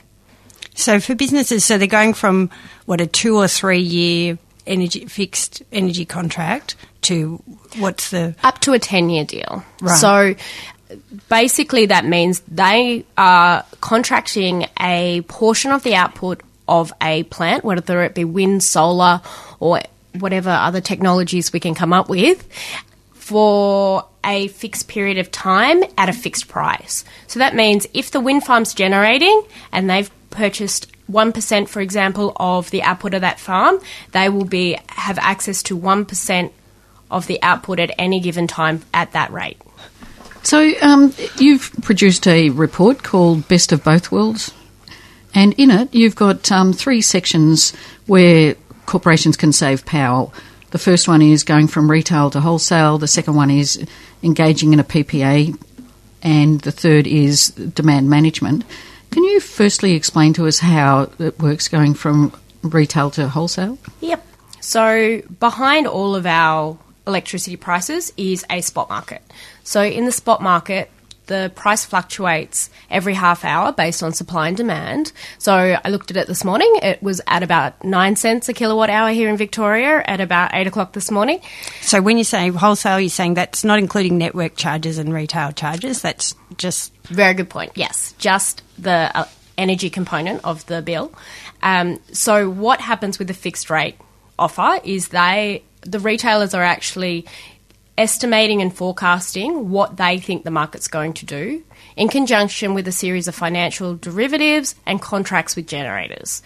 So 0.77 0.99
for 0.99 1.15
businesses, 1.15 1.65
so 1.65 1.77
they're 1.77 1.87
going 1.87 2.13
from 2.13 2.51
what 2.85 3.01
a 3.01 3.07
two 3.07 3.35
or 3.35 3.47
three 3.47 3.79
year 3.79 4.37
energy 4.67 5.05
fixed 5.05 5.63
energy 5.71 6.05
contract 6.05 6.75
to 7.01 7.41
what's 7.79 8.11
the 8.11 8.35
up 8.43 8.59
to 8.59 8.73
a 8.73 8.79
ten 8.79 9.09
year 9.09 9.25
deal. 9.25 9.63
Right. 9.81 9.97
So 9.97 10.35
basically, 11.29 11.87
that 11.87 12.05
means 12.05 12.41
they 12.47 13.05
are 13.17 13.65
contracting 13.81 14.67
a 14.79 15.21
portion 15.21 15.71
of 15.71 15.81
the 15.81 15.95
output 15.95 16.41
of 16.67 16.93
a 17.01 17.23
plant, 17.23 17.63
whether 17.63 18.03
it 18.03 18.13
be 18.13 18.23
wind, 18.23 18.63
solar, 18.63 19.21
or 19.59 19.81
whatever 20.19 20.51
other 20.51 20.81
technologies 20.81 21.51
we 21.51 21.59
can 21.59 21.73
come 21.73 21.91
up 21.91 22.07
with, 22.07 22.47
for 23.13 24.05
a 24.23 24.47
fixed 24.49 24.87
period 24.87 25.17
of 25.17 25.31
time 25.31 25.83
at 25.97 26.09
a 26.09 26.13
fixed 26.13 26.47
price. 26.47 27.03
So 27.27 27.39
that 27.39 27.55
means 27.55 27.87
if 27.93 28.11
the 28.11 28.19
wind 28.19 28.43
farm's 28.43 28.73
generating 28.73 29.41
and 29.71 29.89
they've 29.89 30.11
purchased 30.29 30.91
1% 31.11 31.69
for 31.69 31.81
example 31.81 32.33
of 32.35 32.69
the 32.71 32.83
output 32.83 33.13
of 33.13 33.21
that 33.21 33.39
farm, 33.39 33.79
they 34.11 34.29
will 34.29 34.45
be 34.45 34.77
have 34.89 35.17
access 35.19 35.63
to 35.63 35.77
1% 35.77 36.51
of 37.09 37.27
the 37.27 37.41
output 37.41 37.79
at 37.79 37.91
any 37.97 38.19
given 38.19 38.47
time 38.47 38.81
at 38.93 39.13
that 39.13 39.31
rate. 39.31 39.57
So 40.43 40.73
um, 40.81 41.13
you've 41.37 41.71
produced 41.81 42.27
a 42.27 42.49
report 42.49 43.03
called 43.03 43.47
Best 43.47 43.71
of 43.71 43.83
Both 43.83 44.11
Worlds, 44.11 44.53
and 45.33 45.53
in 45.53 45.71
it 45.71 45.93
you've 45.93 46.15
got 46.15 46.51
um, 46.51 46.73
three 46.73 47.01
sections 47.01 47.73
where 48.05 48.55
corporations 48.85 49.37
can 49.37 49.51
save 49.51 49.85
power. 49.85 50.31
The 50.71 50.77
first 50.77 51.07
one 51.07 51.21
is 51.21 51.43
going 51.43 51.67
from 51.67 51.89
retail 51.89 52.29
to 52.31 52.41
wholesale. 52.41 52.97
The 52.97 53.07
second 53.07 53.35
one 53.35 53.49
is 53.49 53.85
engaging 54.21 54.73
in 54.73 54.79
a 54.79 54.83
PPA, 54.83 55.57
and 56.21 56.61
the 56.61 56.71
third 56.71 57.07
is 57.07 57.49
demand 57.49 58.09
management. 58.09 58.63
Can 59.17 59.23
you 59.23 59.39
firstly 59.39 59.93
explain 59.93 60.33
to 60.33 60.45
us 60.45 60.59
how 60.59 61.09
it 61.17 61.39
works 61.39 61.69
going 61.69 61.95
from 61.95 62.39
retail 62.61 63.09
to 63.09 63.27
wholesale? 63.27 63.79
Yep. 63.99 64.23
So 64.61 65.23
behind 65.39 65.87
all 65.87 66.13
of 66.13 66.27
our 66.27 66.77
electricity 67.07 67.55
prices 67.55 68.13
is 68.15 68.45
a 68.51 68.61
spot 68.61 68.89
market. 68.89 69.23
So 69.63 69.81
in 69.81 70.05
the 70.05 70.11
spot 70.11 70.43
market, 70.43 70.91
the 71.27 71.51
price 71.55 71.85
fluctuates 71.85 72.69
every 72.89 73.13
half 73.13 73.45
hour 73.45 73.71
based 73.71 74.01
on 74.01 74.13
supply 74.13 74.47
and 74.47 74.57
demand. 74.57 75.11
So 75.37 75.53
I 75.53 75.89
looked 75.89 76.11
at 76.11 76.17
it 76.17 76.27
this 76.27 76.43
morning. 76.43 76.71
It 76.81 77.01
was 77.03 77.21
at 77.27 77.43
about 77.43 77.83
nine 77.83 78.15
cents 78.15 78.49
a 78.49 78.53
kilowatt 78.53 78.89
hour 78.89 79.11
here 79.11 79.29
in 79.29 79.37
Victoria 79.37 80.03
at 80.05 80.19
about 80.19 80.51
eight 80.53 80.67
o'clock 80.67 80.93
this 80.93 81.11
morning. 81.11 81.39
So 81.81 82.01
when 82.01 82.17
you 82.17 82.23
say 82.23 82.49
wholesale, 82.49 82.99
you're 82.99 83.09
saying 83.09 83.35
that's 83.35 83.63
not 83.63 83.79
including 83.79 84.17
network 84.17 84.55
charges 84.55 84.97
and 84.97 85.13
retail 85.13 85.51
charges. 85.51 86.01
That's 86.01 86.33
just 86.57 86.93
very 87.05 87.33
good 87.33 87.49
point. 87.49 87.73
Yes, 87.75 88.15
just 88.17 88.63
the 88.77 89.11
uh, 89.13 89.25
energy 89.57 89.89
component 89.89 90.43
of 90.43 90.65
the 90.65 90.81
bill. 90.81 91.13
Um, 91.61 91.99
so 92.11 92.49
what 92.49 92.81
happens 92.81 93.19
with 93.19 93.27
the 93.27 93.33
fixed 93.33 93.69
rate 93.69 93.95
offer 94.39 94.79
is 94.83 95.09
they 95.09 95.63
the 95.81 95.99
retailers 95.99 96.53
are 96.53 96.63
actually 96.63 97.25
estimating 97.97 98.61
and 98.61 98.73
forecasting 98.73 99.69
what 99.69 99.97
they 99.97 100.19
think 100.19 100.43
the 100.43 100.51
market's 100.51 100.87
going 100.87 101.13
to 101.13 101.25
do 101.25 101.63
in 101.95 102.07
conjunction 102.07 102.73
with 102.73 102.87
a 102.87 102.91
series 102.91 103.27
of 103.27 103.35
financial 103.35 103.95
derivatives 103.95 104.75
and 104.85 105.01
contracts 105.01 105.55
with 105.55 105.67
generators. 105.67 106.41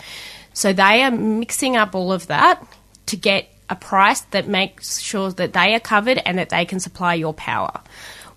So 0.54 0.74
they 0.74 1.04
are 1.04 1.12
mixing 1.12 1.76
up 1.76 1.94
all 1.96 2.12
of 2.12 2.28
that 2.28 2.66
to 3.08 3.18
get 3.18 3.50
a 3.70 3.76
price 3.76 4.22
that 4.32 4.48
makes 4.48 5.00
sure 5.00 5.32
that 5.32 5.54
they 5.54 5.74
are 5.74 5.80
covered 5.80 6.22
and 6.26 6.38
that 6.38 6.50
they 6.50 6.66
can 6.66 6.80
supply 6.80 7.14
your 7.14 7.34
power. 7.34 7.82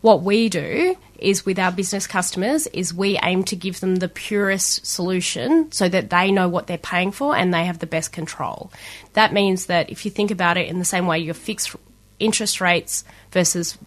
What 0.00 0.23
we 0.23 0.49
do 0.49 0.97
is 1.18 1.47
with 1.47 1.59
our 1.59 1.73
business 1.73 2.06
customers 2.06 2.66
is 2.68 2.92
we 2.92 3.18
aim 3.23 3.44
to 3.44 3.56
give 3.56 3.80
them 3.80 3.97
the 3.97 4.09
purest 4.09 4.85
solution 4.85 5.73
so 5.73 5.88
that 5.88 6.11
they 6.11 6.30
know 6.30 6.49
what 6.49 6.66
they're 6.66 6.76
paying 6.76 7.11
for 7.11 7.35
and 7.35 7.54
they 7.54 7.64
have 7.64 7.78
the 7.78 7.87
best 7.87 8.12
control. 8.12 8.71
That 9.14 9.33
means 9.33 9.66
that 9.66 9.90
if 9.90 10.04
you 10.04 10.11
think 10.11 10.30
about 10.30 10.56
it 10.56 10.68
in 10.68 10.78
the 10.78 10.85
same 10.85 11.06
way 11.06 11.21
your 11.21 11.35
fixed 11.35 11.75
interest 12.18 12.61
rates 12.61 13.04
versus 13.33 13.78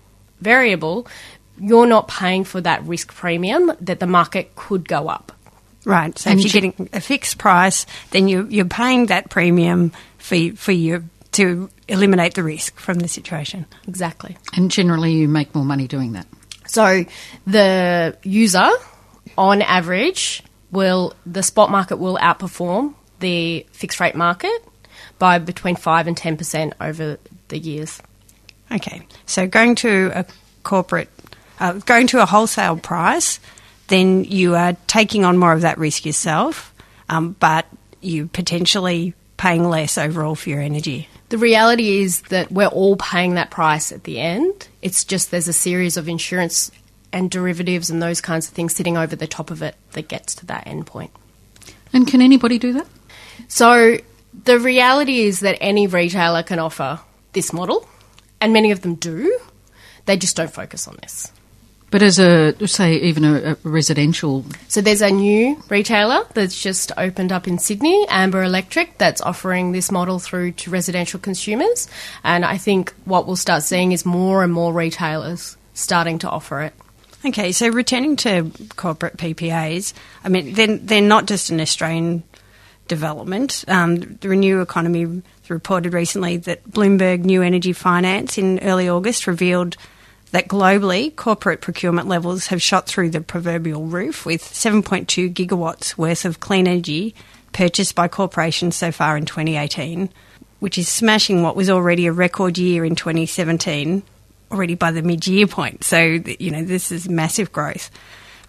variable, 0.41 1.07
you're 1.59 1.87
not 1.87 2.07
paying 2.07 2.43
for 2.43 2.61
that 2.61 2.83
risk 2.83 3.13
premium 3.13 3.71
that 3.81 3.99
the 3.99 4.07
market 4.07 4.55
could 4.55 4.87
go 4.87 5.07
up. 5.07 5.31
Right. 5.85 6.17
So 6.17 6.29
and 6.29 6.39
if 6.39 6.45
you're 6.45 6.61
getting 6.61 6.89
a 6.91 6.99
fixed 6.99 7.37
price, 7.37 7.85
then 8.11 8.27
you, 8.27 8.45
you're 8.49 8.65
paying 8.65 9.05
that 9.07 9.29
premium 9.29 9.93
for 10.17 10.37
for 10.55 10.73
you 10.73 11.05
to 11.33 11.69
eliminate 11.87 12.33
the 12.33 12.43
risk 12.43 12.77
from 12.79 12.99
the 12.99 13.07
situation. 13.07 13.65
Exactly. 13.87 14.37
And 14.53 14.69
generally, 14.69 15.13
you 15.13 15.27
make 15.27 15.55
more 15.55 15.63
money 15.63 15.87
doing 15.87 16.13
that. 16.13 16.27
So 16.67 17.05
the 17.45 18.17
user, 18.23 18.69
on 19.37 19.61
average, 19.61 20.43
will 20.71 21.13
the 21.25 21.43
spot 21.43 21.71
market 21.71 21.97
will 21.97 22.17
outperform 22.17 22.93
the 23.19 23.65
fixed 23.71 23.99
rate 23.99 24.15
market 24.15 24.63
by 25.19 25.39
between 25.39 25.75
five 25.75 26.07
and 26.07 26.17
ten 26.17 26.37
percent 26.37 26.73
over 26.81 27.17
the 27.47 27.57
years. 27.57 28.01
Okay, 28.71 29.01
so 29.25 29.47
going 29.47 29.75
to 29.75 30.11
a 30.13 30.25
corporate, 30.63 31.09
uh, 31.59 31.73
going 31.73 32.07
to 32.07 32.21
a 32.21 32.25
wholesale 32.25 32.77
price, 32.77 33.39
then 33.87 34.25
you 34.25 34.55
are 34.55 34.75
taking 34.87 35.23
on 35.23 35.37
more 35.37 35.53
of 35.53 35.61
that 35.61 35.77
risk 35.77 36.05
yourself, 36.05 36.73
um, 37.09 37.35
but 37.39 37.65
you 38.01 38.27
potentially 38.27 39.13
paying 39.37 39.69
less 39.69 39.97
overall 39.97 40.35
for 40.35 40.49
your 40.49 40.61
energy. 40.61 41.07
The 41.29 41.37
reality 41.37 42.01
is 42.01 42.21
that 42.23 42.51
we're 42.51 42.67
all 42.67 42.95
paying 42.95 43.35
that 43.35 43.51
price 43.51 43.91
at 43.91 44.03
the 44.03 44.19
end. 44.19 44.67
It's 44.81 45.03
just 45.03 45.31
there's 45.31 45.47
a 45.47 45.53
series 45.53 45.97
of 45.97 46.07
insurance 46.09 46.71
and 47.13 47.31
derivatives 47.31 47.89
and 47.89 48.01
those 48.01 48.21
kinds 48.21 48.47
of 48.47 48.53
things 48.53 48.75
sitting 48.75 48.97
over 48.97 49.15
the 49.15 49.27
top 49.27 49.51
of 49.51 49.61
it 49.61 49.75
that 49.91 50.07
gets 50.07 50.35
to 50.35 50.45
that 50.47 50.67
end 50.67 50.85
point. 50.85 51.11
And 51.93 52.07
can 52.07 52.21
anybody 52.21 52.57
do 52.57 52.73
that? 52.73 52.87
So 53.47 53.97
the 54.43 54.59
reality 54.59 55.21
is 55.21 55.41
that 55.41 55.57
any 55.61 55.87
retailer 55.87 56.43
can 56.43 56.59
offer 56.59 56.99
this 57.33 57.53
model 57.53 57.87
and 58.41 58.53
many 58.53 58.71
of 58.71 58.81
them 58.81 58.95
do. 58.95 59.39
They 60.05 60.17
just 60.17 60.35
don't 60.35 60.51
focus 60.51 60.87
on 60.87 60.97
this. 61.01 61.31
But 61.89 62.01
as 62.01 62.19
a, 62.19 62.53
say, 62.67 62.95
even 62.97 63.23
a, 63.23 63.51
a, 63.51 63.57
residential. 63.63 64.43
So 64.67 64.81
there's 64.81 65.01
a 65.01 65.09
new 65.09 65.61
retailer 65.69 66.25
that's 66.33 66.61
just 66.61 66.91
opened 66.97 67.31
up 67.31 67.47
in 67.47 67.59
Sydney, 67.59 68.05
Amber 68.09 68.43
Electric, 68.43 68.97
that's 68.97 69.21
offering 69.21 69.71
this 69.71 69.89
model 69.89 70.19
through 70.19 70.51
to 70.53 70.69
residential 70.69 71.19
consumers. 71.19 71.87
And 72.25 72.43
I 72.43 72.57
think 72.57 72.93
what 73.05 73.25
we'll 73.25 73.37
start 73.37 73.63
seeing 73.63 73.93
is 73.93 74.05
more 74.05 74.43
and 74.43 74.51
more 74.51 74.73
retailers 74.73 75.55
starting 75.73 76.19
to 76.19 76.29
offer 76.29 76.61
it. 76.61 76.73
Okay, 77.25 77.51
so 77.51 77.69
returning 77.69 78.17
to 78.17 78.51
corporate 78.75 79.17
PPAs, 79.17 79.93
I 80.23 80.29
mean, 80.29 80.53
they're, 80.53 80.77
they're 80.77 81.01
not 81.01 81.25
just 81.25 81.49
an 81.51 81.61
Australian 81.61 82.23
development. 82.87 83.63
Um, 83.67 83.97
the 83.97 84.27
RenewEconomy 84.27 85.23
reported 85.49 85.93
recently 85.93 86.37
that 86.37 86.69
Bloomberg 86.69 87.23
New 87.23 87.41
Energy 87.41 87.73
Finance 87.73 88.37
in 88.37 88.59
early 88.59 88.89
August 88.89 89.27
revealed 89.27 89.77
that 90.31 90.47
globally 90.47 91.15
corporate 91.15 91.61
procurement 91.61 92.07
levels 92.07 92.47
have 92.47 92.61
shot 92.61 92.85
through 92.85 93.09
the 93.09 93.21
proverbial 93.21 93.85
roof 93.85 94.25
with 94.25 94.43
7.2 94.43 95.33
gigawatts 95.33 95.97
worth 95.97 96.25
of 96.25 96.39
clean 96.39 96.67
energy 96.67 97.15
purchased 97.53 97.95
by 97.95 98.07
corporations 98.07 98.75
so 98.75 98.91
far 98.91 99.17
in 99.17 99.25
2018, 99.25 100.09
which 100.59 100.77
is 100.77 100.87
smashing 100.87 101.43
what 101.43 101.55
was 101.55 101.69
already 101.69 102.05
a 102.05 102.11
record 102.11 102.57
year 102.57 102.83
in 102.83 102.95
2017 102.95 104.03
already 104.51 104.75
by 104.75 104.91
the 104.91 105.01
mid-year 105.01 105.47
point. 105.47 105.83
So, 105.83 105.99
you 105.99 106.51
know, 106.51 106.63
this 106.63 106.91
is 106.91 107.09
massive 107.09 107.51
growth. 107.51 107.89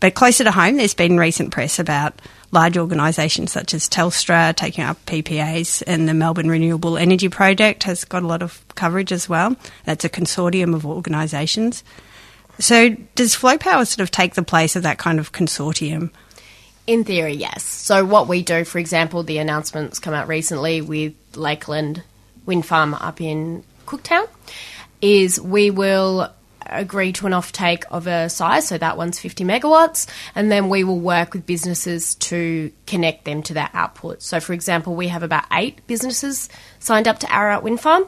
But 0.00 0.14
closer 0.14 0.44
to 0.44 0.52
home, 0.52 0.76
there's 0.76 0.94
been 0.94 1.18
recent 1.18 1.50
press 1.50 1.78
about 1.78 2.20
large 2.52 2.78
organisations 2.78 3.52
such 3.52 3.74
as 3.74 3.88
Telstra 3.88 4.54
taking 4.54 4.84
up 4.84 5.04
PPAs, 5.06 5.82
and 5.86 6.08
the 6.08 6.14
Melbourne 6.14 6.48
Renewable 6.48 6.96
Energy 6.96 7.28
Project 7.28 7.82
has 7.82 8.04
got 8.04 8.22
a 8.22 8.26
lot 8.26 8.42
of 8.42 8.64
coverage 8.74 9.12
as 9.12 9.28
well. 9.28 9.56
That's 9.84 10.04
a 10.04 10.08
consortium 10.08 10.74
of 10.74 10.86
organisations. 10.86 11.82
So, 12.60 12.90
does 13.14 13.34
Flow 13.34 13.58
Power 13.58 13.84
sort 13.84 14.00
of 14.00 14.10
take 14.10 14.34
the 14.34 14.42
place 14.42 14.76
of 14.76 14.82
that 14.82 14.98
kind 14.98 15.20
of 15.20 15.32
consortium? 15.32 16.10
In 16.86 17.04
theory, 17.04 17.34
yes. 17.34 17.62
So, 17.62 18.04
what 18.04 18.28
we 18.28 18.42
do, 18.42 18.64
for 18.64 18.78
example, 18.78 19.22
the 19.22 19.38
announcements 19.38 19.98
come 19.98 20.14
out 20.14 20.26
recently 20.26 20.80
with 20.80 21.14
Lakeland 21.34 22.02
Wind 22.46 22.66
Farm 22.66 22.94
up 22.94 23.20
in 23.20 23.62
Cooktown, 23.86 24.26
is 25.00 25.40
we 25.40 25.70
will 25.70 26.32
agree 26.68 27.12
to 27.12 27.26
an 27.26 27.32
offtake 27.32 27.84
of 27.90 28.06
a 28.06 28.28
size, 28.28 28.68
so 28.68 28.78
that 28.78 28.96
one's 28.96 29.18
50 29.18 29.44
megawatts, 29.44 30.06
and 30.34 30.50
then 30.50 30.68
we 30.68 30.84
will 30.84 31.00
work 31.00 31.34
with 31.34 31.46
businesses 31.46 32.14
to 32.16 32.72
connect 32.86 33.24
them 33.24 33.42
to 33.44 33.54
that 33.54 33.70
output. 33.74 34.22
So, 34.22 34.40
for 34.40 34.52
example, 34.52 34.94
we 34.94 35.08
have 35.08 35.22
about 35.22 35.44
eight 35.52 35.86
businesses 35.86 36.48
signed 36.78 37.08
up 37.08 37.18
to 37.20 37.34
Ararat 37.34 37.62
Wind 37.62 37.80
Farm. 37.80 38.06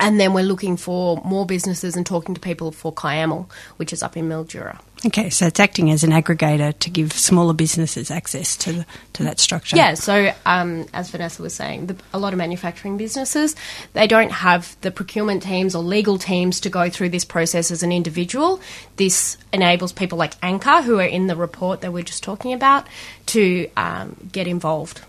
And 0.00 0.18
then 0.18 0.32
we're 0.32 0.44
looking 0.44 0.76
for 0.76 1.20
more 1.24 1.46
businesses 1.46 1.94
and 1.94 2.06
talking 2.06 2.34
to 2.34 2.40
people 2.40 2.72
for 2.72 2.92
Kiamal, 2.92 3.50
which 3.76 3.92
is 3.92 4.02
up 4.02 4.16
in 4.16 4.28
Mildura. 4.28 4.80
Okay, 5.06 5.30
so 5.30 5.46
it's 5.46 5.60
acting 5.60 5.90
as 5.90 6.04
an 6.04 6.10
aggregator 6.10 6.78
to 6.78 6.90
give 6.90 7.12
smaller 7.12 7.54
businesses 7.54 8.10
access 8.10 8.54
to 8.58 8.72
the, 8.72 8.86
to 9.14 9.22
that 9.22 9.38
structure. 9.38 9.76
Yeah, 9.76 9.94
so 9.94 10.32
um, 10.44 10.86
as 10.92 11.10
Vanessa 11.10 11.42
was 11.42 11.54
saying, 11.54 11.86
the, 11.86 11.96
a 12.12 12.18
lot 12.18 12.34
of 12.34 12.38
manufacturing 12.38 12.96
businesses 12.98 13.56
they 13.92 14.06
don't 14.06 14.30
have 14.30 14.76
the 14.80 14.90
procurement 14.90 15.42
teams 15.42 15.74
or 15.74 15.82
legal 15.82 16.18
teams 16.18 16.60
to 16.60 16.70
go 16.70 16.90
through 16.90 17.10
this 17.10 17.24
process 17.24 17.70
as 17.70 17.82
an 17.82 17.92
individual. 17.92 18.60
This 18.96 19.36
enables 19.52 19.92
people 19.92 20.18
like 20.18 20.34
Anchor, 20.42 20.82
who 20.82 20.98
are 20.98 21.04
in 21.04 21.26
the 21.26 21.36
report 21.36 21.80
that 21.80 21.92
we're 21.92 22.02
just 22.02 22.22
talking 22.22 22.52
about, 22.52 22.86
to 23.26 23.68
um, 23.76 24.16
get 24.32 24.46
involved. 24.46 25.00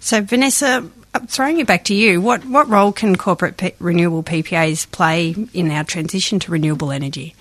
So, 0.00 0.22
Vanessa, 0.22 0.88
throwing 1.26 1.58
it 1.58 1.66
back 1.66 1.84
to 1.84 1.94
you, 1.94 2.20
what, 2.20 2.44
what 2.44 2.68
role 2.68 2.92
can 2.92 3.16
corporate 3.16 3.56
P- 3.56 3.74
renewable 3.78 4.22
PPAs 4.22 4.90
play 4.90 5.34
in 5.52 5.70
our 5.70 5.84
transition 5.84 6.38
to 6.40 6.52
renewable 6.52 6.92
energy? 6.92 7.34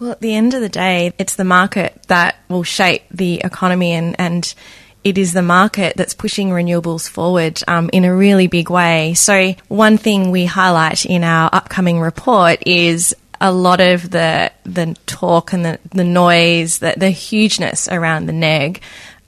Well, 0.00 0.12
at 0.12 0.20
the 0.20 0.34
end 0.34 0.54
of 0.54 0.60
the 0.60 0.68
day, 0.68 1.12
it's 1.18 1.36
the 1.36 1.44
market 1.44 2.02
that 2.08 2.36
will 2.48 2.64
shape 2.64 3.04
the 3.10 3.40
economy, 3.44 3.92
and, 3.92 4.16
and 4.18 4.52
it 5.04 5.18
is 5.18 5.32
the 5.32 5.42
market 5.42 5.96
that's 5.96 6.14
pushing 6.14 6.48
renewables 6.48 7.08
forward 7.08 7.62
um, 7.68 7.88
in 7.92 8.04
a 8.04 8.14
really 8.14 8.46
big 8.46 8.70
way. 8.70 9.14
So, 9.14 9.54
one 9.68 9.98
thing 9.98 10.30
we 10.30 10.44
highlight 10.44 11.04
in 11.06 11.22
our 11.22 11.50
upcoming 11.52 12.00
report 12.00 12.66
is 12.66 13.14
a 13.40 13.52
lot 13.52 13.80
of 13.80 14.10
the 14.10 14.52
the 14.64 14.96
talk 15.06 15.52
and 15.52 15.64
the, 15.64 15.78
the 15.90 16.04
noise, 16.04 16.78
the, 16.78 16.94
the 16.96 17.10
hugeness 17.10 17.88
around 17.88 18.26
the 18.26 18.32
neg. 18.32 18.80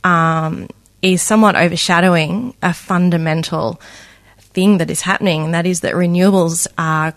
Um, 0.04 0.68
is 1.04 1.20
somewhat 1.20 1.54
overshadowing 1.54 2.54
a 2.62 2.72
fundamental 2.72 3.78
thing 4.38 4.78
that 4.78 4.90
is 4.90 5.02
happening, 5.02 5.44
and 5.44 5.54
that 5.54 5.66
is 5.66 5.80
that 5.80 5.92
renewables 5.94 6.66
are 6.78 7.12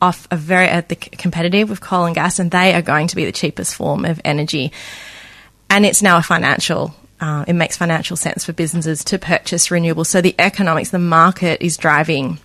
off 0.00 0.26
a 0.30 0.36
very 0.36 0.70
uh, 0.70 0.80
competitive 1.18 1.68
with 1.68 1.82
coal 1.82 2.06
and 2.06 2.14
gas, 2.14 2.38
and 2.38 2.50
they 2.50 2.72
are 2.72 2.80
going 2.80 3.08
to 3.08 3.16
be 3.16 3.26
the 3.26 3.32
cheapest 3.32 3.74
form 3.74 4.06
of 4.06 4.20
energy. 4.24 4.72
And 5.68 5.84
it's 5.84 6.02
now 6.02 6.16
a 6.16 6.22
financial. 6.22 6.94
Uh, 7.20 7.44
it 7.46 7.52
makes 7.52 7.76
financial 7.76 8.16
sense 8.16 8.44
for 8.46 8.54
businesses 8.54 9.04
to 9.04 9.18
purchase 9.18 9.68
renewables. 9.68 10.06
So 10.06 10.22
the 10.22 10.34
economics, 10.38 10.90
the 10.90 10.98
market 10.98 11.62
is 11.62 11.76
driving 11.76 12.38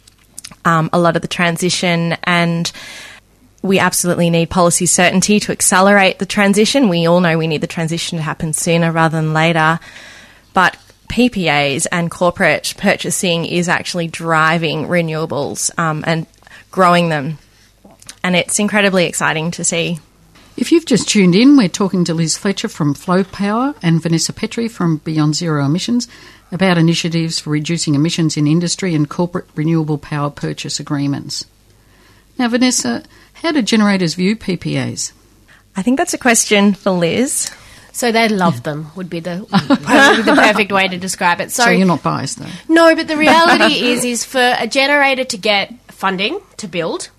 um, 0.65 0.89
a 0.91 0.99
lot 0.99 1.15
of 1.15 1.21
the 1.21 1.27
transition, 1.29 2.17
and 2.23 2.69
we 3.61 3.79
absolutely 3.79 4.29
need 4.29 4.49
policy 4.49 4.87
certainty 4.87 5.39
to 5.39 5.53
accelerate 5.53 6.19
the 6.19 6.25
transition. 6.25 6.89
We 6.89 7.05
all 7.05 7.21
know 7.21 7.37
we 7.37 7.47
need 7.47 7.61
the 7.61 7.67
transition 7.67 8.17
to 8.17 8.23
happen 8.23 8.51
sooner 8.51 8.91
rather 8.91 9.21
than 9.21 9.31
later. 9.31 9.79
But 10.53 10.77
PPAs 11.09 11.87
and 11.91 12.09
corporate 12.09 12.73
purchasing 12.77 13.45
is 13.45 13.67
actually 13.67 14.07
driving 14.07 14.87
renewables 14.87 15.77
um, 15.77 16.03
and 16.07 16.25
growing 16.71 17.09
them. 17.09 17.37
And 18.23 18.35
it's 18.35 18.59
incredibly 18.59 19.05
exciting 19.05 19.51
to 19.51 19.63
see. 19.63 19.99
If 20.57 20.71
you've 20.71 20.85
just 20.85 21.09
tuned 21.09 21.35
in, 21.35 21.57
we're 21.57 21.69
talking 21.69 22.05
to 22.05 22.13
Liz 22.13 22.37
Fletcher 22.37 22.67
from 22.67 22.93
Flow 22.93 23.23
Power 23.23 23.73
and 23.81 24.01
Vanessa 24.01 24.31
Petrie 24.31 24.67
from 24.67 24.97
Beyond 24.97 25.35
Zero 25.35 25.65
Emissions 25.65 26.07
about 26.51 26.77
initiatives 26.77 27.39
for 27.39 27.49
reducing 27.49 27.95
emissions 27.95 28.37
in 28.37 28.45
industry 28.45 28.93
and 28.93 29.09
corporate 29.09 29.47
renewable 29.55 29.97
power 29.97 30.29
purchase 30.29 30.79
agreements. 30.79 31.45
Now, 32.37 32.49
Vanessa, 32.49 33.03
how 33.33 33.51
do 33.51 33.61
generators 33.61 34.13
view 34.15 34.35
PPAs? 34.35 35.13
I 35.75 35.81
think 35.81 35.97
that's 35.97 36.13
a 36.13 36.17
question 36.17 36.73
for 36.73 36.91
Liz. 36.91 37.49
So 37.93 38.11
they 38.11 38.29
love 38.29 38.63
them 38.63 38.91
would 38.95 39.09
be 39.09 39.19
the 39.19 39.45
probably 39.83 40.23
the 40.23 40.33
perfect 40.33 40.71
way 40.71 40.87
to 40.87 40.97
describe 40.97 41.41
it. 41.41 41.51
So, 41.51 41.65
So 41.65 41.69
you're 41.69 41.85
not 41.85 42.03
biased, 42.03 42.39
though. 42.39 42.49
No, 42.69 42.95
but 42.95 43.07
the 43.07 43.17
reality 43.17 43.85
is, 43.89 44.05
is 44.05 44.25
for 44.25 44.55
a 44.57 44.65
generator 44.65 45.25
to 45.25 45.37
get 45.37 45.73
funding 45.91 46.39
to 46.57 46.67
build, 46.67 47.09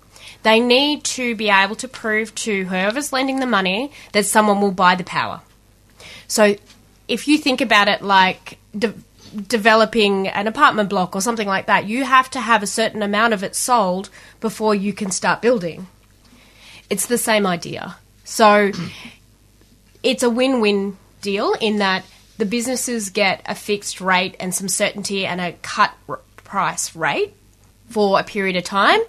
they 0.41 0.59
need 0.59 1.03
to 1.05 1.35
be 1.35 1.49
able 1.49 1.75
to 1.75 1.87
prove 1.87 2.33
to 2.35 2.65
whoever's 2.65 3.13
lending 3.13 3.39
the 3.39 3.45
money 3.45 3.91
that 4.11 4.25
someone 4.25 4.61
will 4.61 4.71
buy 4.71 4.95
the 4.95 5.03
power. 5.03 5.41
So, 6.27 6.55
if 7.07 7.27
you 7.27 7.37
think 7.37 7.61
about 7.61 7.87
it 7.87 8.01
like 8.01 8.57
de- 8.77 8.93
developing 9.47 10.27
an 10.27 10.47
apartment 10.47 10.89
block 10.89 11.15
or 11.15 11.21
something 11.21 11.47
like 11.47 11.67
that, 11.67 11.85
you 11.85 12.03
have 12.03 12.29
to 12.31 12.39
have 12.39 12.63
a 12.63 12.67
certain 12.67 13.03
amount 13.03 13.33
of 13.33 13.43
it 13.43 13.55
sold 13.55 14.09
before 14.41 14.73
you 14.73 14.93
can 14.93 15.11
start 15.11 15.41
building. 15.41 15.87
It's 16.89 17.05
the 17.05 17.17
same 17.17 17.45
idea. 17.45 17.97
So, 18.23 18.71
it's 20.03 20.23
a 20.23 20.29
win 20.29 20.61
win 20.61 20.97
deal 21.21 21.53
in 21.53 21.77
that 21.77 22.05
the 22.37 22.45
businesses 22.45 23.09
get 23.09 23.41
a 23.45 23.55
fixed 23.55 24.01
rate 24.01 24.35
and 24.39 24.53
some 24.53 24.67
certainty 24.67 25.25
and 25.25 25.39
a 25.39 25.53
cut 25.61 25.93
r- 26.09 26.19
price 26.37 26.95
rate 26.95 27.33
for 27.89 28.19
a 28.19 28.23
period 28.23 28.55
of 28.55 28.63
time, 28.63 28.99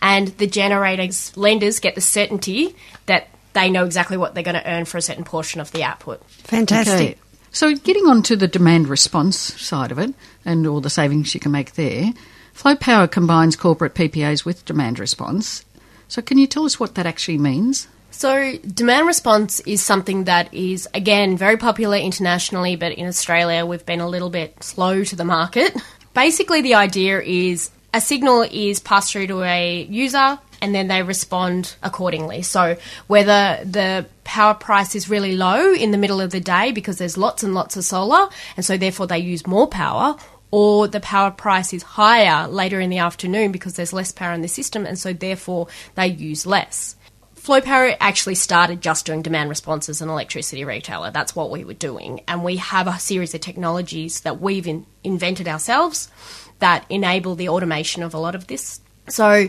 and 0.00 0.28
the 0.38 0.46
generators 0.46 1.36
lenders 1.36 1.78
get 1.78 1.94
the 1.94 2.00
certainty 2.00 2.74
that 3.06 3.28
they 3.52 3.70
know 3.70 3.84
exactly 3.84 4.16
what 4.16 4.34
they're 4.34 4.42
going 4.42 4.54
to 4.54 4.70
earn 4.70 4.84
for 4.84 4.98
a 4.98 5.02
certain 5.02 5.24
portion 5.24 5.60
of 5.60 5.72
the 5.72 5.82
output. 5.82 6.24
Fantastic. 6.30 6.94
Okay. 6.94 7.16
So, 7.52 7.74
getting 7.74 8.06
on 8.06 8.22
to 8.24 8.36
the 8.36 8.46
demand 8.46 8.88
response 8.88 9.36
side 9.36 9.90
of 9.90 9.98
it 9.98 10.14
and 10.44 10.66
all 10.66 10.80
the 10.80 10.90
savings 10.90 11.34
you 11.34 11.40
can 11.40 11.52
make 11.52 11.74
there, 11.74 12.12
Flow 12.52 12.76
Power 12.76 13.08
combines 13.08 13.56
corporate 13.56 13.94
PPAs 13.94 14.44
with 14.44 14.64
demand 14.64 14.98
response. 14.98 15.64
So, 16.08 16.22
can 16.22 16.38
you 16.38 16.46
tell 16.46 16.64
us 16.64 16.78
what 16.78 16.94
that 16.94 17.06
actually 17.06 17.38
means? 17.38 17.88
So, 18.12 18.56
demand 18.58 19.06
response 19.06 19.60
is 19.60 19.82
something 19.82 20.24
that 20.24 20.52
is, 20.52 20.88
again, 20.92 21.36
very 21.36 21.56
popular 21.56 21.96
internationally, 21.96 22.76
but 22.76 22.92
in 22.92 23.06
Australia, 23.06 23.64
we've 23.64 23.86
been 23.86 24.00
a 24.00 24.08
little 24.08 24.30
bit 24.30 24.62
slow 24.62 25.04
to 25.04 25.16
the 25.16 25.24
market. 25.24 25.76
Basically, 26.14 26.60
the 26.60 26.74
idea 26.74 27.20
is 27.22 27.70
a 27.94 28.00
signal 28.00 28.42
is 28.42 28.80
passed 28.80 29.12
through 29.12 29.28
to 29.28 29.42
a 29.42 29.84
user 29.84 30.38
and 30.62 30.74
then 30.74 30.88
they 30.88 31.02
respond 31.02 31.74
accordingly. 31.82 32.42
So, 32.42 32.76
whether 33.06 33.60
the 33.64 34.06
power 34.24 34.54
price 34.54 34.94
is 34.94 35.08
really 35.08 35.36
low 35.36 35.72
in 35.72 35.90
the 35.90 35.98
middle 35.98 36.20
of 36.20 36.30
the 36.30 36.40
day 36.40 36.72
because 36.72 36.98
there's 36.98 37.16
lots 37.16 37.42
and 37.42 37.54
lots 37.54 37.76
of 37.76 37.84
solar, 37.84 38.28
and 38.56 38.64
so 38.64 38.76
therefore 38.76 39.06
they 39.06 39.18
use 39.18 39.46
more 39.46 39.66
power, 39.66 40.16
or 40.50 40.88
the 40.88 41.00
power 41.00 41.30
price 41.30 41.72
is 41.72 41.82
higher 41.82 42.48
later 42.48 42.80
in 42.80 42.90
the 42.90 42.98
afternoon 42.98 43.52
because 43.52 43.74
there's 43.74 43.92
less 43.92 44.12
power 44.12 44.32
in 44.32 44.42
the 44.42 44.48
system, 44.48 44.84
and 44.84 44.98
so 44.98 45.12
therefore 45.12 45.68
they 45.94 46.08
use 46.08 46.44
less. 46.44 46.96
Flow 47.40 47.62
Power 47.62 47.96
actually 48.00 48.34
started 48.34 48.82
just 48.82 49.06
doing 49.06 49.22
demand 49.22 49.48
response 49.48 49.88
as 49.88 50.02
an 50.02 50.10
electricity 50.10 50.62
retailer. 50.62 51.10
That's 51.10 51.34
what 51.34 51.50
we 51.50 51.64
were 51.64 51.72
doing. 51.72 52.20
And 52.28 52.44
we 52.44 52.56
have 52.56 52.86
a 52.86 52.98
series 52.98 53.34
of 53.34 53.40
technologies 53.40 54.20
that 54.20 54.42
we've 54.42 54.66
in- 54.66 54.84
invented 55.02 55.48
ourselves 55.48 56.10
that 56.58 56.84
enable 56.90 57.36
the 57.36 57.48
automation 57.48 58.02
of 58.02 58.12
a 58.12 58.18
lot 58.18 58.34
of 58.34 58.46
this. 58.46 58.82
So, 59.08 59.48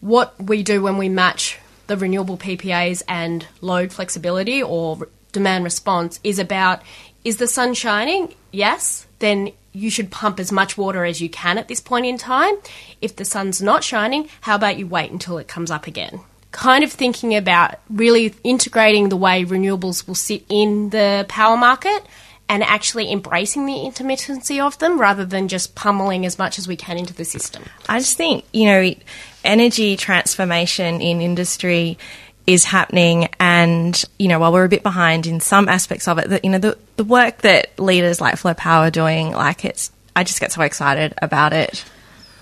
what 0.00 0.34
we 0.42 0.64
do 0.64 0.82
when 0.82 0.98
we 0.98 1.08
match 1.08 1.60
the 1.86 1.96
renewable 1.96 2.36
PPAs 2.36 3.04
and 3.06 3.46
load 3.60 3.92
flexibility 3.92 4.60
or 4.60 4.96
re- 4.96 5.06
demand 5.30 5.62
response 5.62 6.18
is 6.24 6.40
about 6.40 6.82
is 7.24 7.36
the 7.36 7.46
sun 7.46 7.74
shining? 7.74 8.34
Yes. 8.50 9.06
Then 9.20 9.52
you 9.72 9.90
should 9.90 10.10
pump 10.10 10.40
as 10.40 10.50
much 10.50 10.76
water 10.76 11.04
as 11.04 11.20
you 11.20 11.28
can 11.30 11.56
at 11.56 11.68
this 11.68 11.80
point 11.80 12.04
in 12.04 12.18
time. 12.18 12.56
If 13.00 13.14
the 13.14 13.24
sun's 13.24 13.62
not 13.62 13.84
shining, 13.84 14.28
how 14.40 14.56
about 14.56 14.76
you 14.76 14.88
wait 14.88 15.12
until 15.12 15.38
it 15.38 15.46
comes 15.46 15.70
up 15.70 15.86
again? 15.86 16.20
Kind 16.50 16.82
of 16.82 16.92
thinking 16.92 17.36
about 17.36 17.74
really 17.90 18.34
integrating 18.42 19.10
the 19.10 19.16
way 19.16 19.44
renewables 19.44 20.06
will 20.06 20.14
sit 20.14 20.44
in 20.48 20.90
the 20.90 21.26
power 21.28 21.56
market 21.56 22.04
and 22.48 22.62
actually 22.62 23.12
embracing 23.12 23.66
the 23.66 23.74
intermittency 23.74 24.58
of 24.58 24.78
them 24.78 24.98
rather 24.98 25.24
than 25.24 25.48
just 25.48 25.74
pummeling 25.74 26.24
as 26.24 26.38
much 26.38 26.58
as 26.58 26.66
we 26.66 26.76
can 26.76 26.96
into 26.96 27.12
the 27.12 27.24
system. 27.24 27.62
I 27.88 27.98
just 27.98 28.16
think, 28.16 28.44
you 28.52 28.66
know, 28.66 28.94
energy 29.44 29.96
transformation 29.96 31.00
in 31.00 31.20
industry 31.20 31.98
is 32.46 32.64
happening 32.64 33.28
and 33.38 34.02
you 34.18 34.26
know 34.26 34.38
while 34.38 34.50
we're 34.50 34.64
a 34.64 34.70
bit 34.70 34.82
behind 34.82 35.26
in 35.26 35.38
some 35.38 35.68
aspects 35.68 36.08
of 36.08 36.16
it 36.16 36.30
that 36.30 36.44
you 36.46 36.50
know 36.50 36.56
the, 36.56 36.78
the 36.96 37.04
work 37.04 37.42
that 37.42 37.78
leaders 37.78 38.22
like 38.22 38.38
flow 38.38 38.54
power 38.54 38.86
are 38.86 38.90
doing 38.90 39.32
like 39.32 39.66
it's 39.66 39.92
i 40.16 40.24
just 40.24 40.40
get 40.40 40.50
so 40.50 40.62
excited 40.62 41.12
about 41.20 41.52
it 41.52 41.84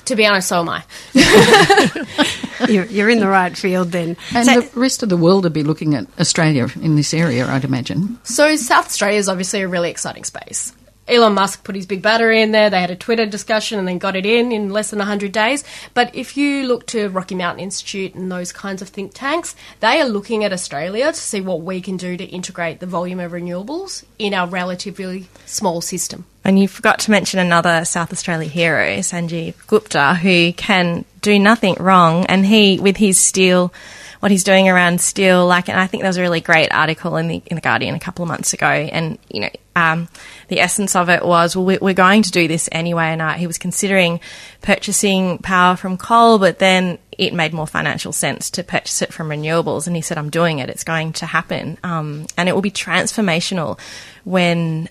to 0.06 0.16
be 0.16 0.26
honest 0.26 0.48
so 0.48 0.60
am 0.60 0.68
i 0.68 0.84
you're, 2.68 2.86
you're 2.86 3.10
in 3.10 3.20
the 3.20 3.28
right 3.28 3.56
field 3.56 3.92
then 3.92 4.16
And 4.34 4.48
the 4.48 4.70
rest 4.74 5.02
of 5.02 5.08
the 5.08 5.16
world 5.16 5.44
would 5.44 5.52
be 5.52 5.62
looking 5.62 5.94
at 5.94 6.06
Australia 6.18 6.68
in 6.80 6.96
this 6.96 7.12
area, 7.12 7.46
I'd 7.46 7.64
imagine. 7.64 8.18
So 8.24 8.56
South 8.56 8.86
Australia 8.86 9.18
is 9.18 9.28
obviously 9.28 9.62
a 9.62 9.68
really 9.68 9.90
exciting 9.90 10.24
space. 10.24 10.72
Elon 11.08 11.34
Musk 11.34 11.62
put 11.62 11.76
his 11.76 11.86
big 11.86 12.02
battery 12.02 12.42
in 12.42 12.50
there. 12.50 12.68
They 12.68 12.80
had 12.80 12.90
a 12.90 12.96
Twitter 12.96 13.26
discussion 13.26 13.78
and 13.78 13.86
then 13.86 13.98
got 13.98 14.16
it 14.16 14.26
in 14.26 14.50
in 14.50 14.70
less 14.70 14.90
than 14.90 14.98
100 14.98 15.30
days. 15.30 15.62
But 15.94 16.12
if 16.14 16.36
you 16.36 16.66
look 16.66 16.86
to 16.88 17.08
Rocky 17.10 17.36
Mountain 17.36 17.62
Institute 17.62 18.14
and 18.14 18.30
those 18.30 18.50
kinds 18.52 18.82
of 18.82 18.88
think 18.88 19.12
tanks, 19.14 19.54
they 19.78 20.00
are 20.00 20.08
looking 20.08 20.42
at 20.42 20.52
Australia 20.52 21.12
to 21.12 21.18
see 21.18 21.40
what 21.40 21.60
we 21.62 21.80
can 21.80 21.96
do 21.96 22.16
to 22.16 22.24
integrate 22.24 22.80
the 22.80 22.86
volume 22.86 23.20
of 23.20 23.30
renewables 23.30 24.04
in 24.18 24.34
our 24.34 24.48
relatively 24.48 25.28
small 25.44 25.80
system. 25.80 26.26
And 26.46 26.59
you 26.59 26.68
forgot 26.68 27.00
to 27.00 27.11
mention 27.11 27.38
another 27.40 27.85
south 27.85 28.12
australia 28.12 28.48
hero 28.48 28.98
sanjeev 28.98 29.54
gupta 29.66 30.14
who 30.14 30.52
can 30.52 31.04
do 31.26 31.38
nothing 31.40 31.74
wrong. 31.80 32.24
And 32.26 32.46
he 32.46 32.78
with 32.78 32.96
his 32.96 33.18
steel 33.18 33.74
what 34.20 34.30
he's 34.30 34.44
doing 34.44 34.68
around 34.68 35.00
steel 35.00 35.46
like 35.46 35.68
and 35.68 35.78
i 35.78 35.87
think 35.87 36.02
there 36.02 36.09
was 36.09 36.16
a 36.16 36.22
really 36.22 36.40
great 36.40 36.72
article 36.72 37.16
in 37.16 37.28
the 37.28 37.42
in 37.46 37.56
the 37.56 37.61
guardian 37.61 37.94
a 37.96 38.00
couple 38.00 38.22
of 38.22 38.28
months 38.28 38.52
ago. 38.52 38.66
And 38.68 39.18
you 39.28 39.40
know 39.40 39.50
um, 39.74 40.09
the 40.48 40.61
essence 40.61 40.96
of 40.96 41.11
it 41.11 41.24
was 41.24 41.56
well 41.56 41.64
we- 41.64 41.78
we're 41.78 41.94
going 41.94 42.22
to 42.22 42.30
do 42.30 42.46
this 42.46 42.68
anyway. 42.70 43.06
And 43.06 43.20
he 43.40 43.48
was 43.48 43.59
considering 43.59 44.20
purchasing 44.62 45.38
power 45.38 45.74
from 45.74 45.96
coal 45.96 46.38
but 46.38 46.61
then 46.61 46.98
it 47.11 47.35
made 47.35 47.52
more 47.52 47.66
financial 47.66 48.12
sense 48.12 48.50
to 48.50 48.62
purchase 48.62 49.02
it 49.02 49.12
from 49.12 49.28
renewables. 49.28 49.88
And 49.88 49.96
he 49.96 50.02
said 50.02 50.16
i'm 50.16 50.30
doing 50.30 50.61
it. 50.61 50.70
It's 50.70 50.85
going 50.85 51.12
to 51.14 51.26
happen. 51.26 51.76
Um, 51.82 52.26
and 52.37 52.48
it 52.48 52.54
will 52.54 52.62
be 52.62 52.70
transformational 52.70 53.80
when 54.24 54.88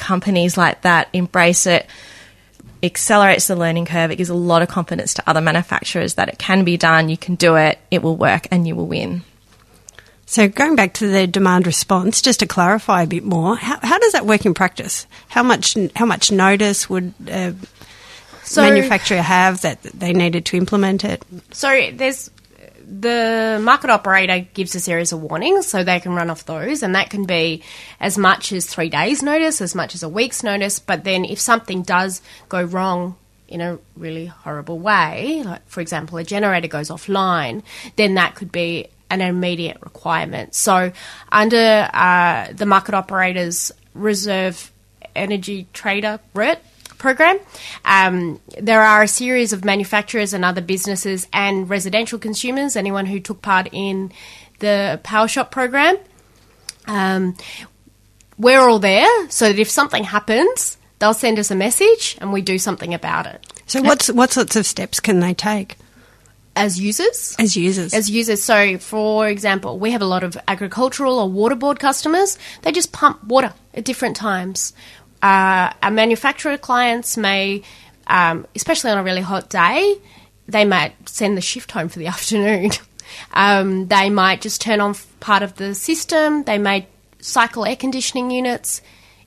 companies 0.00 0.56
like 0.56 0.82
that 0.82 1.08
embrace 1.12 1.66
it 1.66 1.86
accelerates 2.82 3.46
the 3.46 3.56
learning 3.56 3.86
curve. 3.86 4.10
It 4.10 4.16
gives 4.16 4.30
a 4.30 4.34
lot 4.34 4.62
of 4.62 4.68
confidence 4.68 5.14
to 5.14 5.22
other 5.28 5.40
manufacturers 5.40 6.14
that 6.14 6.28
it 6.28 6.38
can 6.38 6.64
be 6.64 6.76
done, 6.76 7.08
you 7.08 7.16
can 7.16 7.34
do 7.34 7.56
it, 7.56 7.78
it 7.90 8.02
will 8.02 8.16
work, 8.16 8.48
and 8.50 8.66
you 8.66 8.74
will 8.74 8.86
win. 8.86 9.22
So 10.26 10.48
going 10.48 10.76
back 10.76 10.94
to 10.94 11.08
the 11.08 11.26
demand 11.26 11.66
response, 11.66 12.22
just 12.22 12.40
to 12.40 12.46
clarify 12.46 13.02
a 13.02 13.06
bit 13.06 13.24
more, 13.24 13.56
how, 13.56 13.78
how 13.82 13.98
does 13.98 14.12
that 14.12 14.26
work 14.26 14.46
in 14.46 14.54
practice? 14.54 15.06
How 15.28 15.42
much 15.42 15.76
how 15.96 16.06
much 16.06 16.30
notice 16.30 16.88
would 16.88 17.12
a 17.26 17.54
So- 18.44 18.62
manufacturer 18.62 19.22
have 19.22 19.62
that 19.62 19.82
they 19.82 20.12
needed 20.12 20.44
to 20.46 20.56
implement 20.56 21.04
it? 21.04 21.22
So 21.52 21.90
there's 21.92 22.30
the 22.90 23.60
market 23.62 23.90
operator 23.90 24.46
gives 24.52 24.74
a 24.74 24.80
series 24.80 25.12
of 25.12 25.22
warnings 25.22 25.66
so 25.66 25.84
they 25.84 26.00
can 26.00 26.12
run 26.12 26.28
off 26.28 26.44
those 26.44 26.82
and 26.82 26.94
that 26.94 27.08
can 27.08 27.24
be 27.24 27.62
as 28.00 28.18
much 28.18 28.52
as 28.52 28.66
3 28.66 28.88
days 28.88 29.22
notice 29.22 29.60
as 29.60 29.74
much 29.74 29.94
as 29.94 30.02
a 30.02 30.08
week's 30.08 30.42
notice 30.42 30.80
but 30.80 31.04
then 31.04 31.24
if 31.24 31.38
something 31.38 31.82
does 31.82 32.20
go 32.48 32.62
wrong 32.62 33.16
in 33.46 33.60
a 33.60 33.78
really 33.96 34.26
horrible 34.26 34.78
way 34.78 35.42
like 35.44 35.66
for 35.68 35.80
example 35.80 36.18
a 36.18 36.24
generator 36.24 36.68
goes 36.68 36.90
offline 36.90 37.62
then 37.96 38.14
that 38.14 38.34
could 38.34 38.50
be 38.50 38.88
an 39.10 39.20
immediate 39.20 39.78
requirement. 39.82 40.54
So 40.54 40.92
under 41.30 41.90
uh, 41.92 42.52
the 42.52 42.66
market 42.66 42.94
operators 42.94 43.72
reserve 43.92 44.70
energy 45.16 45.66
trader 45.72 46.20
RERT 46.34 46.60
program. 47.00 47.40
Um, 47.84 48.40
there 48.60 48.82
are 48.82 49.02
a 49.02 49.08
series 49.08 49.52
of 49.52 49.64
manufacturers 49.64 50.32
and 50.32 50.44
other 50.44 50.60
businesses 50.60 51.26
and 51.32 51.68
residential 51.68 52.20
consumers, 52.20 52.76
anyone 52.76 53.06
who 53.06 53.18
took 53.18 53.42
part 53.42 53.68
in 53.72 54.12
the 54.60 55.00
Powershop 55.02 55.50
program. 55.50 55.96
Um, 56.86 57.36
we're 58.38 58.60
all 58.60 58.78
there 58.78 59.28
so 59.28 59.48
that 59.48 59.58
if 59.58 59.68
something 59.68 60.04
happens, 60.04 60.78
they'll 61.00 61.14
send 61.14 61.40
us 61.40 61.50
a 61.50 61.56
message 61.56 62.16
and 62.20 62.32
we 62.32 62.42
do 62.42 62.58
something 62.58 62.94
about 62.94 63.26
it. 63.26 63.44
So 63.66 63.82
what's 63.82 64.10
what 64.10 64.32
sorts 64.32 64.56
of 64.56 64.66
steps 64.66 65.00
can 65.00 65.20
they 65.20 65.34
take 65.34 65.76
as 66.56 66.80
users? 66.80 67.36
As 67.38 67.56
users. 67.56 67.94
As 67.94 68.10
users. 68.10 68.42
So, 68.42 68.78
for 68.78 69.28
example, 69.28 69.78
we 69.78 69.92
have 69.92 70.02
a 70.02 70.06
lot 70.06 70.22
of 70.24 70.36
agricultural 70.48 71.18
or 71.18 71.28
water 71.28 71.54
board 71.54 71.78
customers. 71.78 72.38
They 72.62 72.72
just 72.72 72.92
pump 72.92 73.22
water 73.24 73.54
at 73.74 73.84
different 73.84 74.16
times. 74.16 74.72
Uh, 75.22 75.72
our 75.82 75.90
manufacturer 75.90 76.56
clients 76.56 77.16
may, 77.16 77.62
um, 78.06 78.46
especially 78.54 78.90
on 78.90 78.98
a 78.98 79.02
really 79.02 79.20
hot 79.20 79.50
day, 79.50 79.96
they 80.48 80.64
might 80.64 81.08
send 81.08 81.36
the 81.36 81.40
shift 81.42 81.72
home 81.72 81.88
for 81.88 81.98
the 81.98 82.06
afternoon. 82.14 82.70
Um, 83.32 83.88
they 83.88 84.08
might 84.10 84.40
just 84.40 84.60
turn 84.60 84.80
on 84.80 84.94
part 85.20 85.42
of 85.42 85.56
the 85.56 85.74
system. 85.74 86.44
They 86.44 86.58
may 86.58 86.86
cycle 87.20 87.66
air 87.66 87.76
conditioning 87.76 88.30
units. 88.30 88.80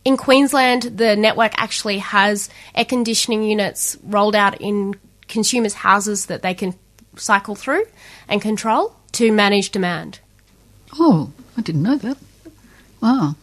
In 0.06 0.18
Queensland, 0.18 0.84
the 0.84 1.16
network 1.16 1.54
actually 1.58 2.00
has 2.00 2.50
air 2.76 2.86
conditioning 2.86 3.44
units 3.44 3.98
rolled 4.04 4.36
out 4.36 4.60
in 4.60 4.96
consumers' 5.28 5.74
houses 5.76 6.26
that 6.26 6.42
they 6.42 6.54
can 6.54 6.76
cycle 7.16 7.56
through 7.56 7.86
and 8.28 8.42
control 8.42 8.96
to 9.14 9.32
manage 9.32 9.70
demand. 9.70 10.20
Oh, 10.94 11.32
I 11.58 11.62
didn't 11.62 11.84
know 11.84 11.98
that. 11.98 12.18
Wow. 13.02 13.36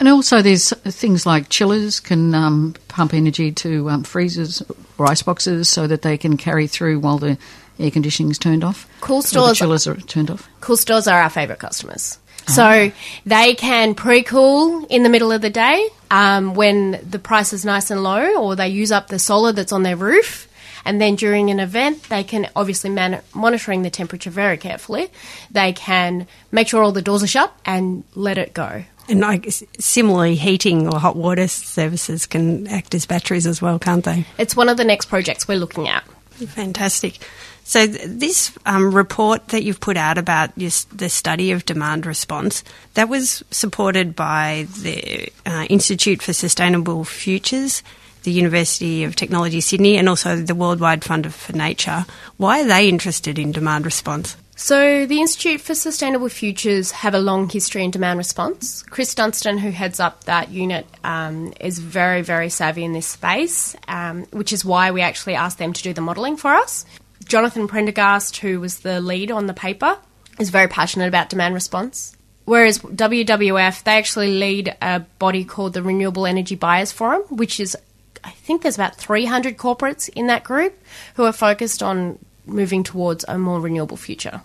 And 0.00 0.08
also, 0.08 0.40
there's 0.40 0.70
things 0.70 1.26
like 1.26 1.50
chillers 1.50 2.00
can 2.00 2.34
um, 2.34 2.74
pump 2.88 3.12
energy 3.12 3.52
to 3.52 3.90
um, 3.90 4.02
freezers 4.02 4.62
or 4.96 5.08
ice 5.08 5.22
boxes 5.22 5.68
so 5.68 5.86
that 5.86 6.00
they 6.00 6.16
can 6.16 6.38
carry 6.38 6.66
through 6.66 7.00
while 7.00 7.18
the 7.18 7.36
air 7.78 7.90
conditioning 7.90 8.30
is 8.30 8.38
turned 8.38 8.64
off. 8.64 8.88
Cool 9.02 9.20
stores- 9.20 9.58
chillers 9.58 9.86
are 9.86 9.96
turned 9.96 10.30
off. 10.30 10.48
Cool 10.62 10.78
stores 10.78 11.06
are 11.06 11.20
our 11.20 11.28
favourite 11.30 11.60
customers. 11.60 12.18
So 12.46 12.90
they 13.26 13.54
can 13.54 13.94
pre-cool 13.94 14.86
in 14.86 15.04
the 15.04 15.08
middle 15.08 15.30
of 15.30 15.40
the 15.40 15.50
day 15.50 15.88
um, 16.10 16.54
when 16.54 16.98
the 17.08 17.20
price 17.20 17.52
is 17.52 17.64
nice 17.64 17.92
and 17.92 18.02
low, 18.02 18.42
or 18.42 18.56
they 18.56 18.68
use 18.68 18.90
up 18.90 19.06
the 19.06 19.20
solar 19.20 19.52
that's 19.52 19.70
on 19.70 19.84
their 19.84 19.96
roof. 19.96 20.48
And 20.84 21.00
then 21.00 21.14
during 21.14 21.50
an 21.50 21.60
event, 21.60 22.04
they 22.04 22.24
can 22.24 22.48
obviously 22.56 22.90
man- 22.90 23.22
monitoring 23.34 23.82
the 23.82 23.90
temperature 23.90 24.30
very 24.30 24.56
carefully. 24.56 25.10
They 25.50 25.72
can 25.74 26.26
make 26.50 26.68
sure 26.68 26.82
all 26.82 26.90
the 26.90 27.02
doors 27.02 27.22
are 27.22 27.28
shut 27.28 27.54
and 27.64 28.02
let 28.14 28.38
it 28.38 28.52
go. 28.54 28.84
And 29.10 29.24
I 29.24 29.40
similarly, 29.78 30.36
heating 30.36 30.86
or 30.86 31.00
hot 31.00 31.16
water 31.16 31.48
services 31.48 32.26
can 32.26 32.68
act 32.68 32.94
as 32.94 33.06
batteries 33.06 33.46
as 33.46 33.60
well, 33.60 33.78
can't 33.78 34.04
they? 34.04 34.24
It's 34.38 34.54
one 34.54 34.68
of 34.68 34.76
the 34.76 34.84
next 34.84 35.06
projects 35.06 35.48
we're 35.48 35.58
looking 35.58 35.88
at. 35.88 36.04
Fantastic. 36.30 37.18
So 37.64 37.86
th- 37.86 38.00
this 38.04 38.56
um, 38.66 38.94
report 38.94 39.48
that 39.48 39.62
you've 39.62 39.80
put 39.80 39.96
out 39.96 40.16
about 40.16 40.56
your, 40.56 40.70
the 40.94 41.08
study 41.08 41.52
of 41.52 41.66
demand 41.66 42.06
response 42.06 42.64
that 42.94 43.08
was 43.08 43.44
supported 43.50 44.16
by 44.16 44.66
the 44.80 45.28
uh, 45.44 45.66
Institute 45.68 46.22
for 46.22 46.32
Sustainable 46.32 47.04
Futures, 47.04 47.82
the 48.22 48.32
University 48.32 49.04
of 49.04 49.16
Technology 49.16 49.60
Sydney, 49.60 49.96
and 49.98 50.08
also 50.08 50.36
the 50.36 50.54
Worldwide 50.54 51.04
Fund 51.04 51.32
for 51.34 51.52
Nature. 51.52 52.06
Why 52.36 52.62
are 52.62 52.66
they 52.66 52.88
interested 52.88 53.38
in 53.38 53.52
demand 53.52 53.84
response? 53.84 54.36
So, 54.62 55.06
the 55.06 55.22
Institute 55.22 55.62
for 55.62 55.74
Sustainable 55.74 56.28
Futures 56.28 56.90
have 56.90 57.14
a 57.14 57.18
long 57.18 57.48
history 57.48 57.82
in 57.82 57.90
demand 57.90 58.18
response. 58.18 58.82
Chris 58.82 59.14
Dunstan, 59.14 59.56
who 59.56 59.70
heads 59.70 59.98
up 59.98 60.24
that 60.24 60.50
unit, 60.50 60.86
um, 61.02 61.54
is 61.58 61.78
very, 61.78 62.20
very 62.20 62.50
savvy 62.50 62.84
in 62.84 62.92
this 62.92 63.06
space, 63.06 63.74
um, 63.88 64.26
which 64.32 64.52
is 64.52 64.62
why 64.62 64.90
we 64.90 65.00
actually 65.00 65.34
asked 65.34 65.56
them 65.56 65.72
to 65.72 65.82
do 65.82 65.94
the 65.94 66.02
modelling 66.02 66.36
for 66.36 66.52
us. 66.52 66.84
Jonathan 67.24 67.68
Prendergast, 67.68 68.36
who 68.36 68.60
was 68.60 68.80
the 68.80 69.00
lead 69.00 69.30
on 69.30 69.46
the 69.46 69.54
paper, 69.54 69.96
is 70.38 70.50
very 70.50 70.68
passionate 70.68 71.08
about 71.08 71.30
demand 71.30 71.54
response. 71.54 72.14
Whereas 72.44 72.80
WWF, 72.80 73.82
they 73.84 73.92
actually 73.92 74.38
lead 74.38 74.76
a 74.82 75.00
body 75.18 75.46
called 75.46 75.72
the 75.72 75.82
Renewable 75.82 76.26
Energy 76.26 76.54
Buyers 76.54 76.92
Forum, 76.92 77.22
which 77.30 77.60
is, 77.60 77.78
I 78.22 78.30
think 78.30 78.60
there's 78.60 78.76
about 78.76 78.96
300 78.96 79.56
corporates 79.56 80.10
in 80.10 80.26
that 80.26 80.44
group 80.44 80.78
who 81.14 81.24
are 81.24 81.32
focused 81.32 81.82
on 81.82 82.18
moving 82.44 82.82
towards 82.82 83.24
a 83.26 83.38
more 83.38 83.58
renewable 83.58 83.96
future. 83.96 84.42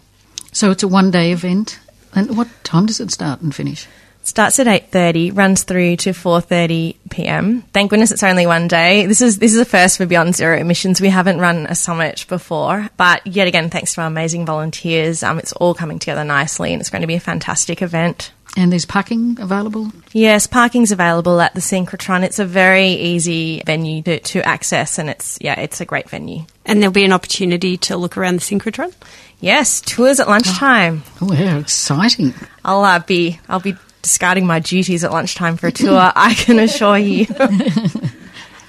So 0.53 0.73
it's 0.73 0.83
a 0.83 0.89
one 0.89 1.11
day 1.11 1.31
event. 1.33 1.79
And 2.13 2.37
what 2.37 2.49
time 2.65 2.87
does 2.87 3.01
it 3.01 3.13
start 3.13 3.41
and 3.43 3.55
finish? 3.55 3.87
It 4.21 4.27
starts 4.27 4.59
at 4.59 4.67
eight 4.67 4.91
thirty, 4.91 5.31
runs 5.31 5.63
through 5.63 5.97
to 5.99 6.13
four 6.13 6.41
thirty 6.41 6.97
p.m. 7.11 7.63
Thank 7.73 7.91
goodness 7.91 8.11
it's 8.11 8.25
only 8.25 8.47
one 8.47 8.67
day. 8.67 9.07
This 9.07 9.23
is 9.23 9.39
this 9.39 9.55
is 9.55 9.61
a 9.61 9.65
first 9.65 9.97
for 9.97 10.07
Beyond 10.07 10.35
Zero 10.35 10.59
Emissions. 10.59 11.01
We 11.01 11.11
haven't 11.11 11.39
run 11.39 11.67
a 11.67 11.75
summit 11.75 12.27
before, 12.29 12.91
but 12.97 13.25
yet 13.27 13.47
again, 13.47 13.71
thanks 13.71 13.95
to 13.95 14.01
our 14.01 14.09
amazing 14.09 14.47
volunteers, 14.47 15.23
um, 15.23 15.39
it's 15.39 15.53
all 15.53 15.75
coming 15.75 16.01
together 16.01 16.25
nicely, 16.25 16.73
and 16.73 16.81
it's 16.81 16.91
going 16.91 17.03
to 17.03 17.09
be 17.09 17.15
a 17.15 17.21
fantastic 17.21 17.83
event. 17.83 18.33
And 18.59 18.73
there's 18.73 18.85
parking 18.85 19.39
available? 19.41 19.93
Yes, 20.13 20.49
parking's 20.49 20.91
available 20.91 21.41
at 21.41 21.55
the 21.55 21.61
Synchrotron. 21.61 22.25
It's 22.25 22.41
a 22.41 22.45
very 22.45 22.89
easy 22.89 23.63
venue 23.65 24.03
to, 24.03 24.19
to 24.19 24.43
access, 24.45 24.99
and 24.99 25.09
it's 25.09 25.39
yeah, 25.41 25.61
it's 25.61 25.81
a 25.81 25.85
great 25.85 26.11
venue. 26.11 26.45
And 26.67 26.83
there'll 26.83 26.93
be 26.93 27.05
an 27.05 27.13
opportunity 27.13 27.77
to 27.77 27.97
look 27.97 28.17
around 28.17 28.35
the 28.35 28.41
synchrotron. 28.41 28.93
Yes, 29.39 29.81
tours 29.81 30.19
at 30.19 30.27
lunchtime. 30.27 31.05
Oh, 31.23 31.33
yeah, 31.33 31.59
exciting. 31.59 32.35
I'll 32.65 32.83
uh, 32.83 32.99
be 32.99 33.39
I'll 33.49 33.61
be 33.61 33.77
discarding 34.03 34.45
my 34.45 34.59
duties 34.59 35.05
at 35.05 35.13
lunchtime 35.13 35.57
for 35.57 35.69
a 35.69 35.73
tour. 35.73 36.13
I 36.17 36.35
can 36.35 36.59
assure 36.59 36.99
you. 36.99 37.27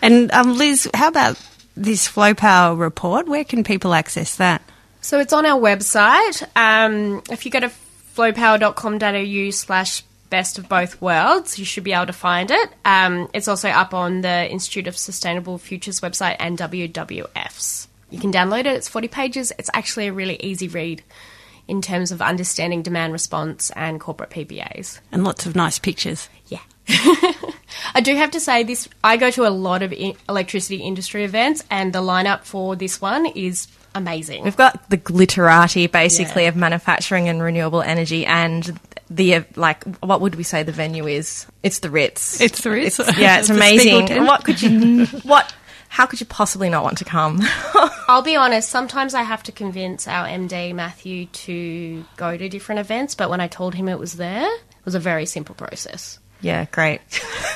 And 0.01 0.31
um, 0.31 0.57
Liz, 0.57 0.89
how 0.93 1.09
about 1.09 1.37
this 1.75 2.07
Flow 2.07 2.33
Power 2.33 2.75
report? 2.75 3.27
Where 3.27 3.43
can 3.43 3.63
people 3.63 3.93
access 3.93 4.37
that? 4.37 4.61
So 5.01 5.19
it's 5.19 5.33
on 5.33 5.45
our 5.45 5.59
website. 5.59 6.43
Um, 6.55 7.21
if 7.29 7.45
you 7.45 7.51
go 7.51 7.59
to 7.59 7.71
flowpower.com.au 8.19 9.49
slash 9.51 10.03
best 10.29 10.57
of 10.57 10.67
both 10.67 11.01
worlds, 11.01 11.57
you 11.57 11.63
should 11.63 11.85
be 11.85 11.93
able 11.93 12.05
to 12.05 12.13
find 12.13 12.51
it. 12.51 12.69
Um, 12.83 13.29
it's 13.33 13.47
also 13.47 13.69
up 13.69 13.93
on 13.93 14.21
the 14.21 14.51
Institute 14.51 14.87
of 14.87 14.97
Sustainable 14.97 15.57
Futures 15.57 16.01
website 16.01 16.35
and 16.37 16.57
WWF's. 16.57 17.87
You 18.09 18.19
can 18.19 18.33
download 18.33 18.61
it. 18.61 18.67
It's 18.67 18.89
40 18.89 19.07
pages. 19.07 19.53
It's 19.57 19.69
actually 19.73 20.07
a 20.07 20.13
really 20.13 20.35
easy 20.41 20.67
read 20.67 21.01
in 21.67 21.81
terms 21.81 22.11
of 22.11 22.21
understanding 22.21 22.81
demand 22.81 23.13
response 23.13 23.71
and 23.71 24.01
corporate 24.01 24.31
PPAs. 24.31 24.99
And 25.13 25.23
lots 25.23 25.45
of 25.45 25.55
nice 25.55 25.79
pictures. 25.79 26.27
Yeah. 26.47 26.59
I 27.93 28.01
do 28.01 28.15
have 28.15 28.31
to 28.31 28.39
say 28.39 28.63
this. 28.63 28.89
I 29.01 29.15
go 29.15 29.31
to 29.31 29.47
a 29.47 29.49
lot 29.49 29.81
of 29.81 29.93
electricity 30.27 30.77
industry 30.77 31.23
events, 31.23 31.63
and 31.69 31.93
the 31.93 32.01
lineup 32.01 32.43
for 32.43 32.75
this 32.75 32.99
one 32.99 33.27
is 33.27 33.67
amazing. 33.95 34.43
We've 34.43 34.57
got 34.57 34.89
the 34.89 34.97
glitterati 34.97 35.91
basically 35.91 36.43
Yeah. 36.43 36.49
of 36.49 36.55
manufacturing 36.55 37.27
and 37.29 37.41
renewable 37.41 37.81
energy, 37.81 38.25
and 38.25 38.79
the 39.09 39.35
uh, 39.35 39.43
like. 39.55 39.83
What 39.97 40.21
would 40.21 40.35
we 40.35 40.43
say 40.43 40.63
the 40.63 40.71
venue 40.71 41.07
is? 41.07 41.45
It's 41.63 41.79
the 41.79 41.89
Ritz. 41.89 42.39
It's 42.41 42.61
the 42.61 42.71
Ritz. 42.71 42.99
yeah, 43.17 43.39
it's 43.39 43.47
The 43.49 43.55
amazing. 43.55 44.25
What 44.25 44.43
could 44.45 44.61
you? 44.61 45.05
What? 45.23 45.53
How 45.91 46.05
could 46.05 46.19
you 46.19 46.27
possibly 46.27 46.69
not 46.69 46.83
want 46.83 46.99
to 46.99 47.05
come? 47.05 47.39
I'll 48.07 48.21
be 48.21 48.35
honest, 48.35 48.69
sometimes 48.69 49.15
I 49.15 49.23
have 49.23 49.41
to 49.43 49.51
convince 49.51 50.07
our 50.07 50.27
MD, 50.27 50.71
Matthew, 50.75 51.25
to 51.25 52.05
go 52.15 52.37
to 52.37 52.47
different 52.47 52.77
events, 52.79 53.15
but 53.15 53.27
when 53.31 53.41
I 53.41 53.47
told 53.47 53.73
him 53.73 53.89
it 53.89 53.97
was 53.97 54.13
there, 54.13 54.45
it 54.45 54.85
was 54.85 54.93
a 54.93 54.99
very 54.99 55.25
simple 55.25 55.55
process. 55.55 56.19
Yeah, 56.41 56.65
great. 56.71 57.01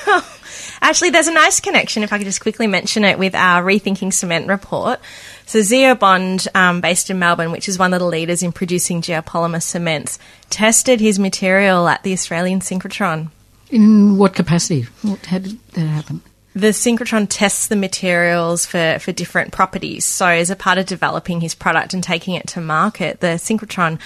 Actually, 0.80 1.10
there's 1.10 1.28
a 1.28 1.32
nice 1.32 1.60
connection, 1.60 2.02
if 2.02 2.12
I 2.12 2.18
could 2.18 2.26
just 2.26 2.40
quickly 2.40 2.66
mention 2.66 3.04
it, 3.04 3.18
with 3.20 3.34
our 3.36 3.62
Rethinking 3.62 4.12
Cement 4.12 4.48
report. 4.48 4.98
So 5.46 5.60
Zeobond, 5.60 6.48
um, 6.54 6.80
based 6.80 7.10
in 7.10 7.18
Melbourne, 7.18 7.52
which 7.52 7.68
is 7.68 7.78
one 7.78 7.92
of 7.92 8.00
the 8.00 8.06
leaders 8.06 8.42
in 8.42 8.52
producing 8.52 9.02
geopolymer 9.02 9.62
cements, 9.62 10.18
tested 10.50 11.00
his 11.00 11.18
material 11.18 11.86
at 11.88 12.02
the 12.02 12.12
Australian 12.12 12.60
synchrotron. 12.60 13.30
In 13.70 14.16
what 14.16 14.34
capacity? 14.34 14.82
What, 15.02 15.26
how 15.26 15.38
did 15.38 15.58
that 15.72 15.86
happen? 15.86 16.22
The 16.54 16.68
synchrotron 16.68 17.26
tests 17.28 17.66
the 17.66 17.76
materials 17.76 18.64
for, 18.64 18.98
for 19.00 19.12
different 19.12 19.52
properties. 19.52 20.04
So, 20.04 20.26
as 20.26 20.50
a 20.50 20.56
part 20.56 20.78
of 20.78 20.86
developing 20.86 21.40
his 21.40 21.54
product 21.54 21.94
and 21.94 22.02
taking 22.02 22.34
it 22.34 22.46
to 22.48 22.60
market, 22.60 23.20
the 23.20 23.38
synchrotron 23.38 23.98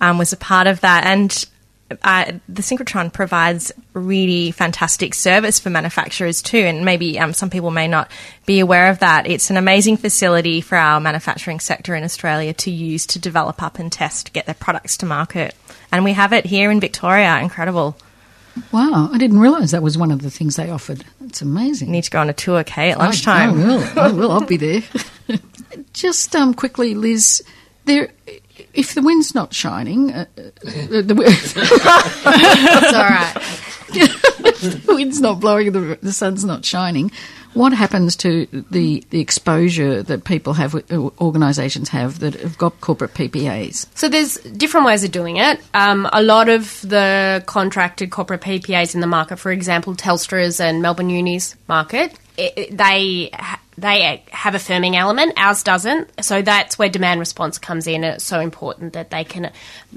um, 0.00 0.16
was 0.16 0.32
a 0.32 0.38
part 0.38 0.66
of 0.66 0.80
that. 0.80 1.04
And 1.04 1.46
uh, 2.02 2.32
the 2.48 2.62
synchrotron 2.62 3.12
provides 3.12 3.72
really 3.92 4.50
fantastic 4.50 5.14
service 5.14 5.58
for 5.58 5.70
manufacturers 5.70 6.42
too, 6.42 6.58
and 6.58 6.84
maybe 6.84 7.18
um, 7.18 7.32
some 7.32 7.50
people 7.50 7.70
may 7.70 7.88
not 7.88 8.10
be 8.46 8.60
aware 8.60 8.90
of 8.90 9.00
that. 9.00 9.26
It's 9.26 9.50
an 9.50 9.56
amazing 9.56 9.96
facility 9.96 10.60
for 10.60 10.76
our 10.76 11.00
manufacturing 11.00 11.60
sector 11.60 11.94
in 11.94 12.04
Australia 12.04 12.52
to 12.54 12.70
use 12.70 13.06
to 13.06 13.18
develop 13.18 13.62
up 13.62 13.78
and 13.78 13.90
test, 13.90 14.32
get 14.32 14.46
their 14.46 14.54
products 14.54 14.96
to 14.98 15.06
market, 15.06 15.54
and 15.90 16.04
we 16.04 16.12
have 16.12 16.32
it 16.32 16.46
here 16.46 16.70
in 16.70 16.80
Victoria. 16.80 17.38
Incredible. 17.38 17.96
Wow, 18.72 19.08
I 19.12 19.18
didn't 19.18 19.40
realise 19.40 19.70
that 19.70 19.82
was 19.82 19.96
one 19.96 20.10
of 20.10 20.22
the 20.22 20.30
things 20.30 20.56
they 20.56 20.70
offered. 20.70 21.04
It's 21.24 21.42
amazing. 21.42 21.88
You 21.88 21.92
need 21.92 22.04
to 22.04 22.10
go 22.10 22.20
on 22.20 22.28
a 22.28 22.32
tour, 22.32 22.64
Kay, 22.64 22.90
at 22.90 22.98
lunchtime. 22.98 23.50
I, 23.50 23.62
I 23.62 23.66
will. 23.66 23.98
I 23.98 24.12
will. 24.12 24.32
I'll 24.32 24.46
be 24.46 24.56
there. 24.56 24.82
Just 25.92 26.34
um, 26.34 26.54
quickly, 26.54 26.94
Liz. 26.94 27.42
There, 27.84 28.10
if 28.74 28.94
the 28.94 29.02
wind's 29.02 29.34
not 29.34 29.54
shining, 29.54 30.12
uh, 30.12 30.26
uh, 30.36 30.42
the, 30.64 31.14
it's 31.26 31.56
all 32.94 33.02
right. 33.02 33.34
the 33.90 34.94
wind's 34.94 35.20
not 35.20 35.40
blowing, 35.40 35.72
the, 35.72 35.98
the 36.00 36.12
sun's 36.12 36.44
not 36.44 36.64
shining. 36.64 37.10
What 37.52 37.72
happens 37.72 38.14
to 38.16 38.46
the, 38.70 39.02
the 39.10 39.20
exposure 39.20 40.04
that 40.04 40.22
people 40.22 40.52
have, 40.54 40.74
uh, 40.74 41.10
organisations 41.20 41.88
have 41.88 42.20
that 42.20 42.34
have 42.34 42.56
got 42.56 42.80
corporate 42.80 43.12
PPAs? 43.14 43.86
So 43.96 44.08
there's 44.08 44.36
different 44.36 44.86
ways 44.86 45.02
of 45.02 45.10
doing 45.10 45.38
it. 45.38 45.60
Um, 45.74 46.08
a 46.12 46.22
lot 46.22 46.48
of 46.48 46.80
the 46.82 47.42
contracted 47.46 48.10
corporate 48.10 48.42
PPAs 48.42 48.94
in 48.94 49.00
the 49.00 49.08
market, 49.08 49.38
for 49.38 49.50
example, 49.50 49.96
Telstra's 49.96 50.60
and 50.60 50.80
Melbourne 50.80 51.10
Uni's 51.10 51.56
market, 51.66 52.16
it, 52.36 52.76
they 52.76 53.32
they 53.80 54.22
have 54.30 54.54
a 54.54 54.58
firming 54.58 54.94
element. 54.94 55.34
Ours 55.36 55.62
doesn't. 55.62 56.24
So 56.24 56.42
that's 56.42 56.78
where 56.78 56.88
demand 56.88 57.20
response 57.20 57.58
comes 57.58 57.86
in. 57.86 58.04
It's 58.04 58.24
so 58.24 58.40
important 58.40 58.92
that 58.92 59.10
they 59.10 59.24
can 59.24 59.52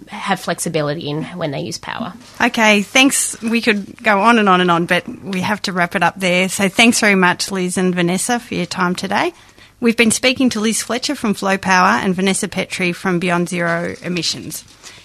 have 0.08 0.40
flexibility 0.40 1.10
in 1.10 1.24
when 1.24 1.52
they 1.52 1.62
use 1.62 1.78
power. 1.78 2.14
Okay, 2.42 2.82
thanks. 2.82 3.42
We 3.42 3.62
could 3.62 4.02
go 4.02 4.20
on 4.22 4.40
and 4.40 4.50
on 4.50 4.62
and 4.62 4.72
on, 4.72 4.86
but 4.86 5.08
we 5.08 5.42
have 5.42 5.62
to 5.64 5.74
wrap 5.74 5.96
it 5.96 6.04
up 6.04 6.20
there. 6.20 6.50
So 6.50 6.70
thanks 6.70 7.00
very 7.00 7.16
much, 7.16 7.52
Liz 7.52 7.78
and 7.78 7.94
Vanessa, 7.94 8.40
for 8.40 8.56
your 8.56 8.66
time 8.66 8.96
today. 8.96 9.34
We've 9.80 9.98
been 9.98 10.12
speaking 10.12 10.50
to 10.52 10.62
Liz 10.62 10.82
Fletcher 10.82 11.14
from 11.14 11.34
Flow 11.34 11.58
Power 11.58 12.00
and 12.00 12.16
Vanessa 12.16 12.48
Petrie 12.48 12.94
from 12.94 13.20
Beyond 13.20 13.50
Zero 13.50 13.96
Emissions. 14.02 14.64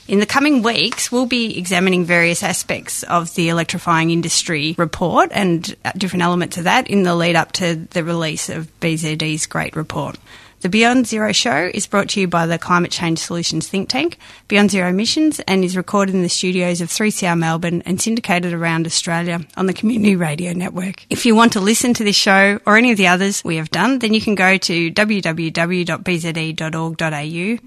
In 0.09 0.21
the 0.21 0.27
coming 0.27 0.62
weeks, 0.62 1.12
we'll 1.12 1.27
be 1.27 1.59
examining 1.59 2.07
various 2.07 2.42
aspects 2.42 3.03
of 3.03 3.35
the 3.35 3.51
electrifying 3.51 4.11
industry 4.11 4.75
report 4.79 5.29
and 5.33 5.77
different 5.99 6.23
elements 6.23 6.57
of 6.57 6.64
that 6.64 6.88
in 6.88 7.03
the 7.03 7.14
lead 7.14 7.37
up 7.37 7.53
to 7.53 7.75
the 7.90 8.03
release 8.03 8.49
of 8.49 8.68
BZE's 8.81 9.47
great 9.47 9.77
report. 9.77 10.16
The 10.61 10.68
Beyond 10.68 11.07
Zero 11.07 11.31
show 11.31 11.71
is 11.73 11.87
brought 11.87 12.09
to 12.11 12.21
you 12.21 12.27
by 12.27 12.47
the 12.47 12.59
Climate 12.59 12.90
Change 12.90 13.21
Solutions 13.21 13.68
think 13.68 13.88
tank, 13.88 14.18
Beyond 14.49 14.73
Zero 14.73 14.88
Emissions, 14.88 15.38
and 15.47 15.62
is 15.62 15.77
recorded 15.77 16.16
in 16.16 16.25
the 16.25 16.29
studios 16.29 16.81
of 16.81 16.88
3CR 16.88 17.38
Melbourne 17.38 17.81
and 17.87 18.01
syndicated 18.01 18.53
around 18.53 18.85
Australia 18.85 19.38
on 19.57 19.66
the 19.66 19.73
Community 19.73 20.16
Radio 20.16 20.53
Network. 20.53 21.07
If 21.11 21.25
you 21.27 21.37
want 21.37 21.53
to 21.53 21.61
listen 21.61 21.94
to 21.94 22.03
this 22.03 22.16
show 22.16 22.59
or 22.66 22.77
any 22.77 22.90
of 22.90 22.97
the 22.97 23.07
others 23.07 23.44
we 23.44 23.55
have 23.55 23.71
done, 23.71 24.01
then 24.01 24.14
you 24.14 24.21
can 24.21 24.35
go 24.35 24.57
to 24.57 24.90
www.bze.org.au 24.90 25.99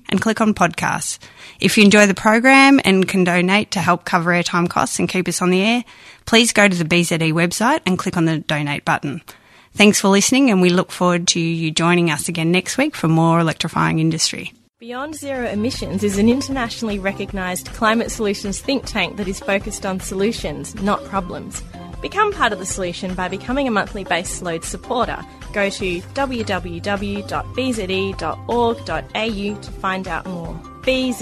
and 0.09 0.21
click 0.21 0.41
on 0.41 0.53
podcasts. 0.53 1.17
If 1.61 1.77
you 1.77 1.85
enjoy 1.85 2.07
the 2.07 2.13
program 2.13 2.81
and 2.83 3.07
can 3.07 3.23
donate 3.23 3.71
to 3.71 3.79
help 3.79 4.03
cover 4.03 4.31
airtime 4.31 4.69
costs 4.69 4.99
and 4.99 5.07
keep 5.07 5.29
us 5.29 5.41
on 5.41 5.49
the 5.49 5.61
air, 5.61 5.85
please 6.25 6.51
go 6.51 6.67
to 6.67 6.75
the 6.75 6.83
BZE 6.83 7.31
website 7.31 7.79
and 7.85 7.97
click 7.97 8.17
on 8.17 8.25
the 8.25 8.39
donate 8.39 8.83
button. 8.83 9.21
Thanks 9.73 9.99
for 9.99 10.09
listening, 10.09 10.51
and 10.51 10.61
we 10.61 10.69
look 10.69 10.91
forward 10.91 11.27
to 11.29 11.39
you 11.39 11.71
joining 11.71 12.11
us 12.11 12.27
again 12.27 12.51
next 12.51 12.77
week 12.77 12.95
for 12.95 13.07
more 13.07 13.39
electrifying 13.39 13.99
industry. 13.99 14.53
Beyond 14.79 15.15
Zero 15.15 15.47
Emissions 15.47 16.03
is 16.03 16.17
an 16.17 16.27
internationally 16.27 16.97
recognised 16.99 17.67
climate 17.67 18.09
solutions 18.11 18.59
think 18.59 18.85
tank 18.85 19.17
that 19.17 19.27
is 19.27 19.39
focused 19.39 19.85
on 19.85 19.99
solutions, 19.99 20.73
not 20.75 21.03
problems. 21.05 21.61
Become 22.01 22.33
part 22.33 22.51
of 22.51 22.57
the 22.57 22.65
solution 22.65 23.13
by 23.13 23.27
becoming 23.27 23.67
a 23.67 23.71
monthly 23.71 24.03
base 24.03 24.41
load 24.41 24.63
supporter. 24.63 25.23
Go 25.53 25.69
to 25.69 26.01
www.bze.org.au 26.01 27.21
to 29.61 29.71
find 29.71 30.07
out 30.07 30.25
more. 30.25 30.53
bze.org.au. 30.81 31.21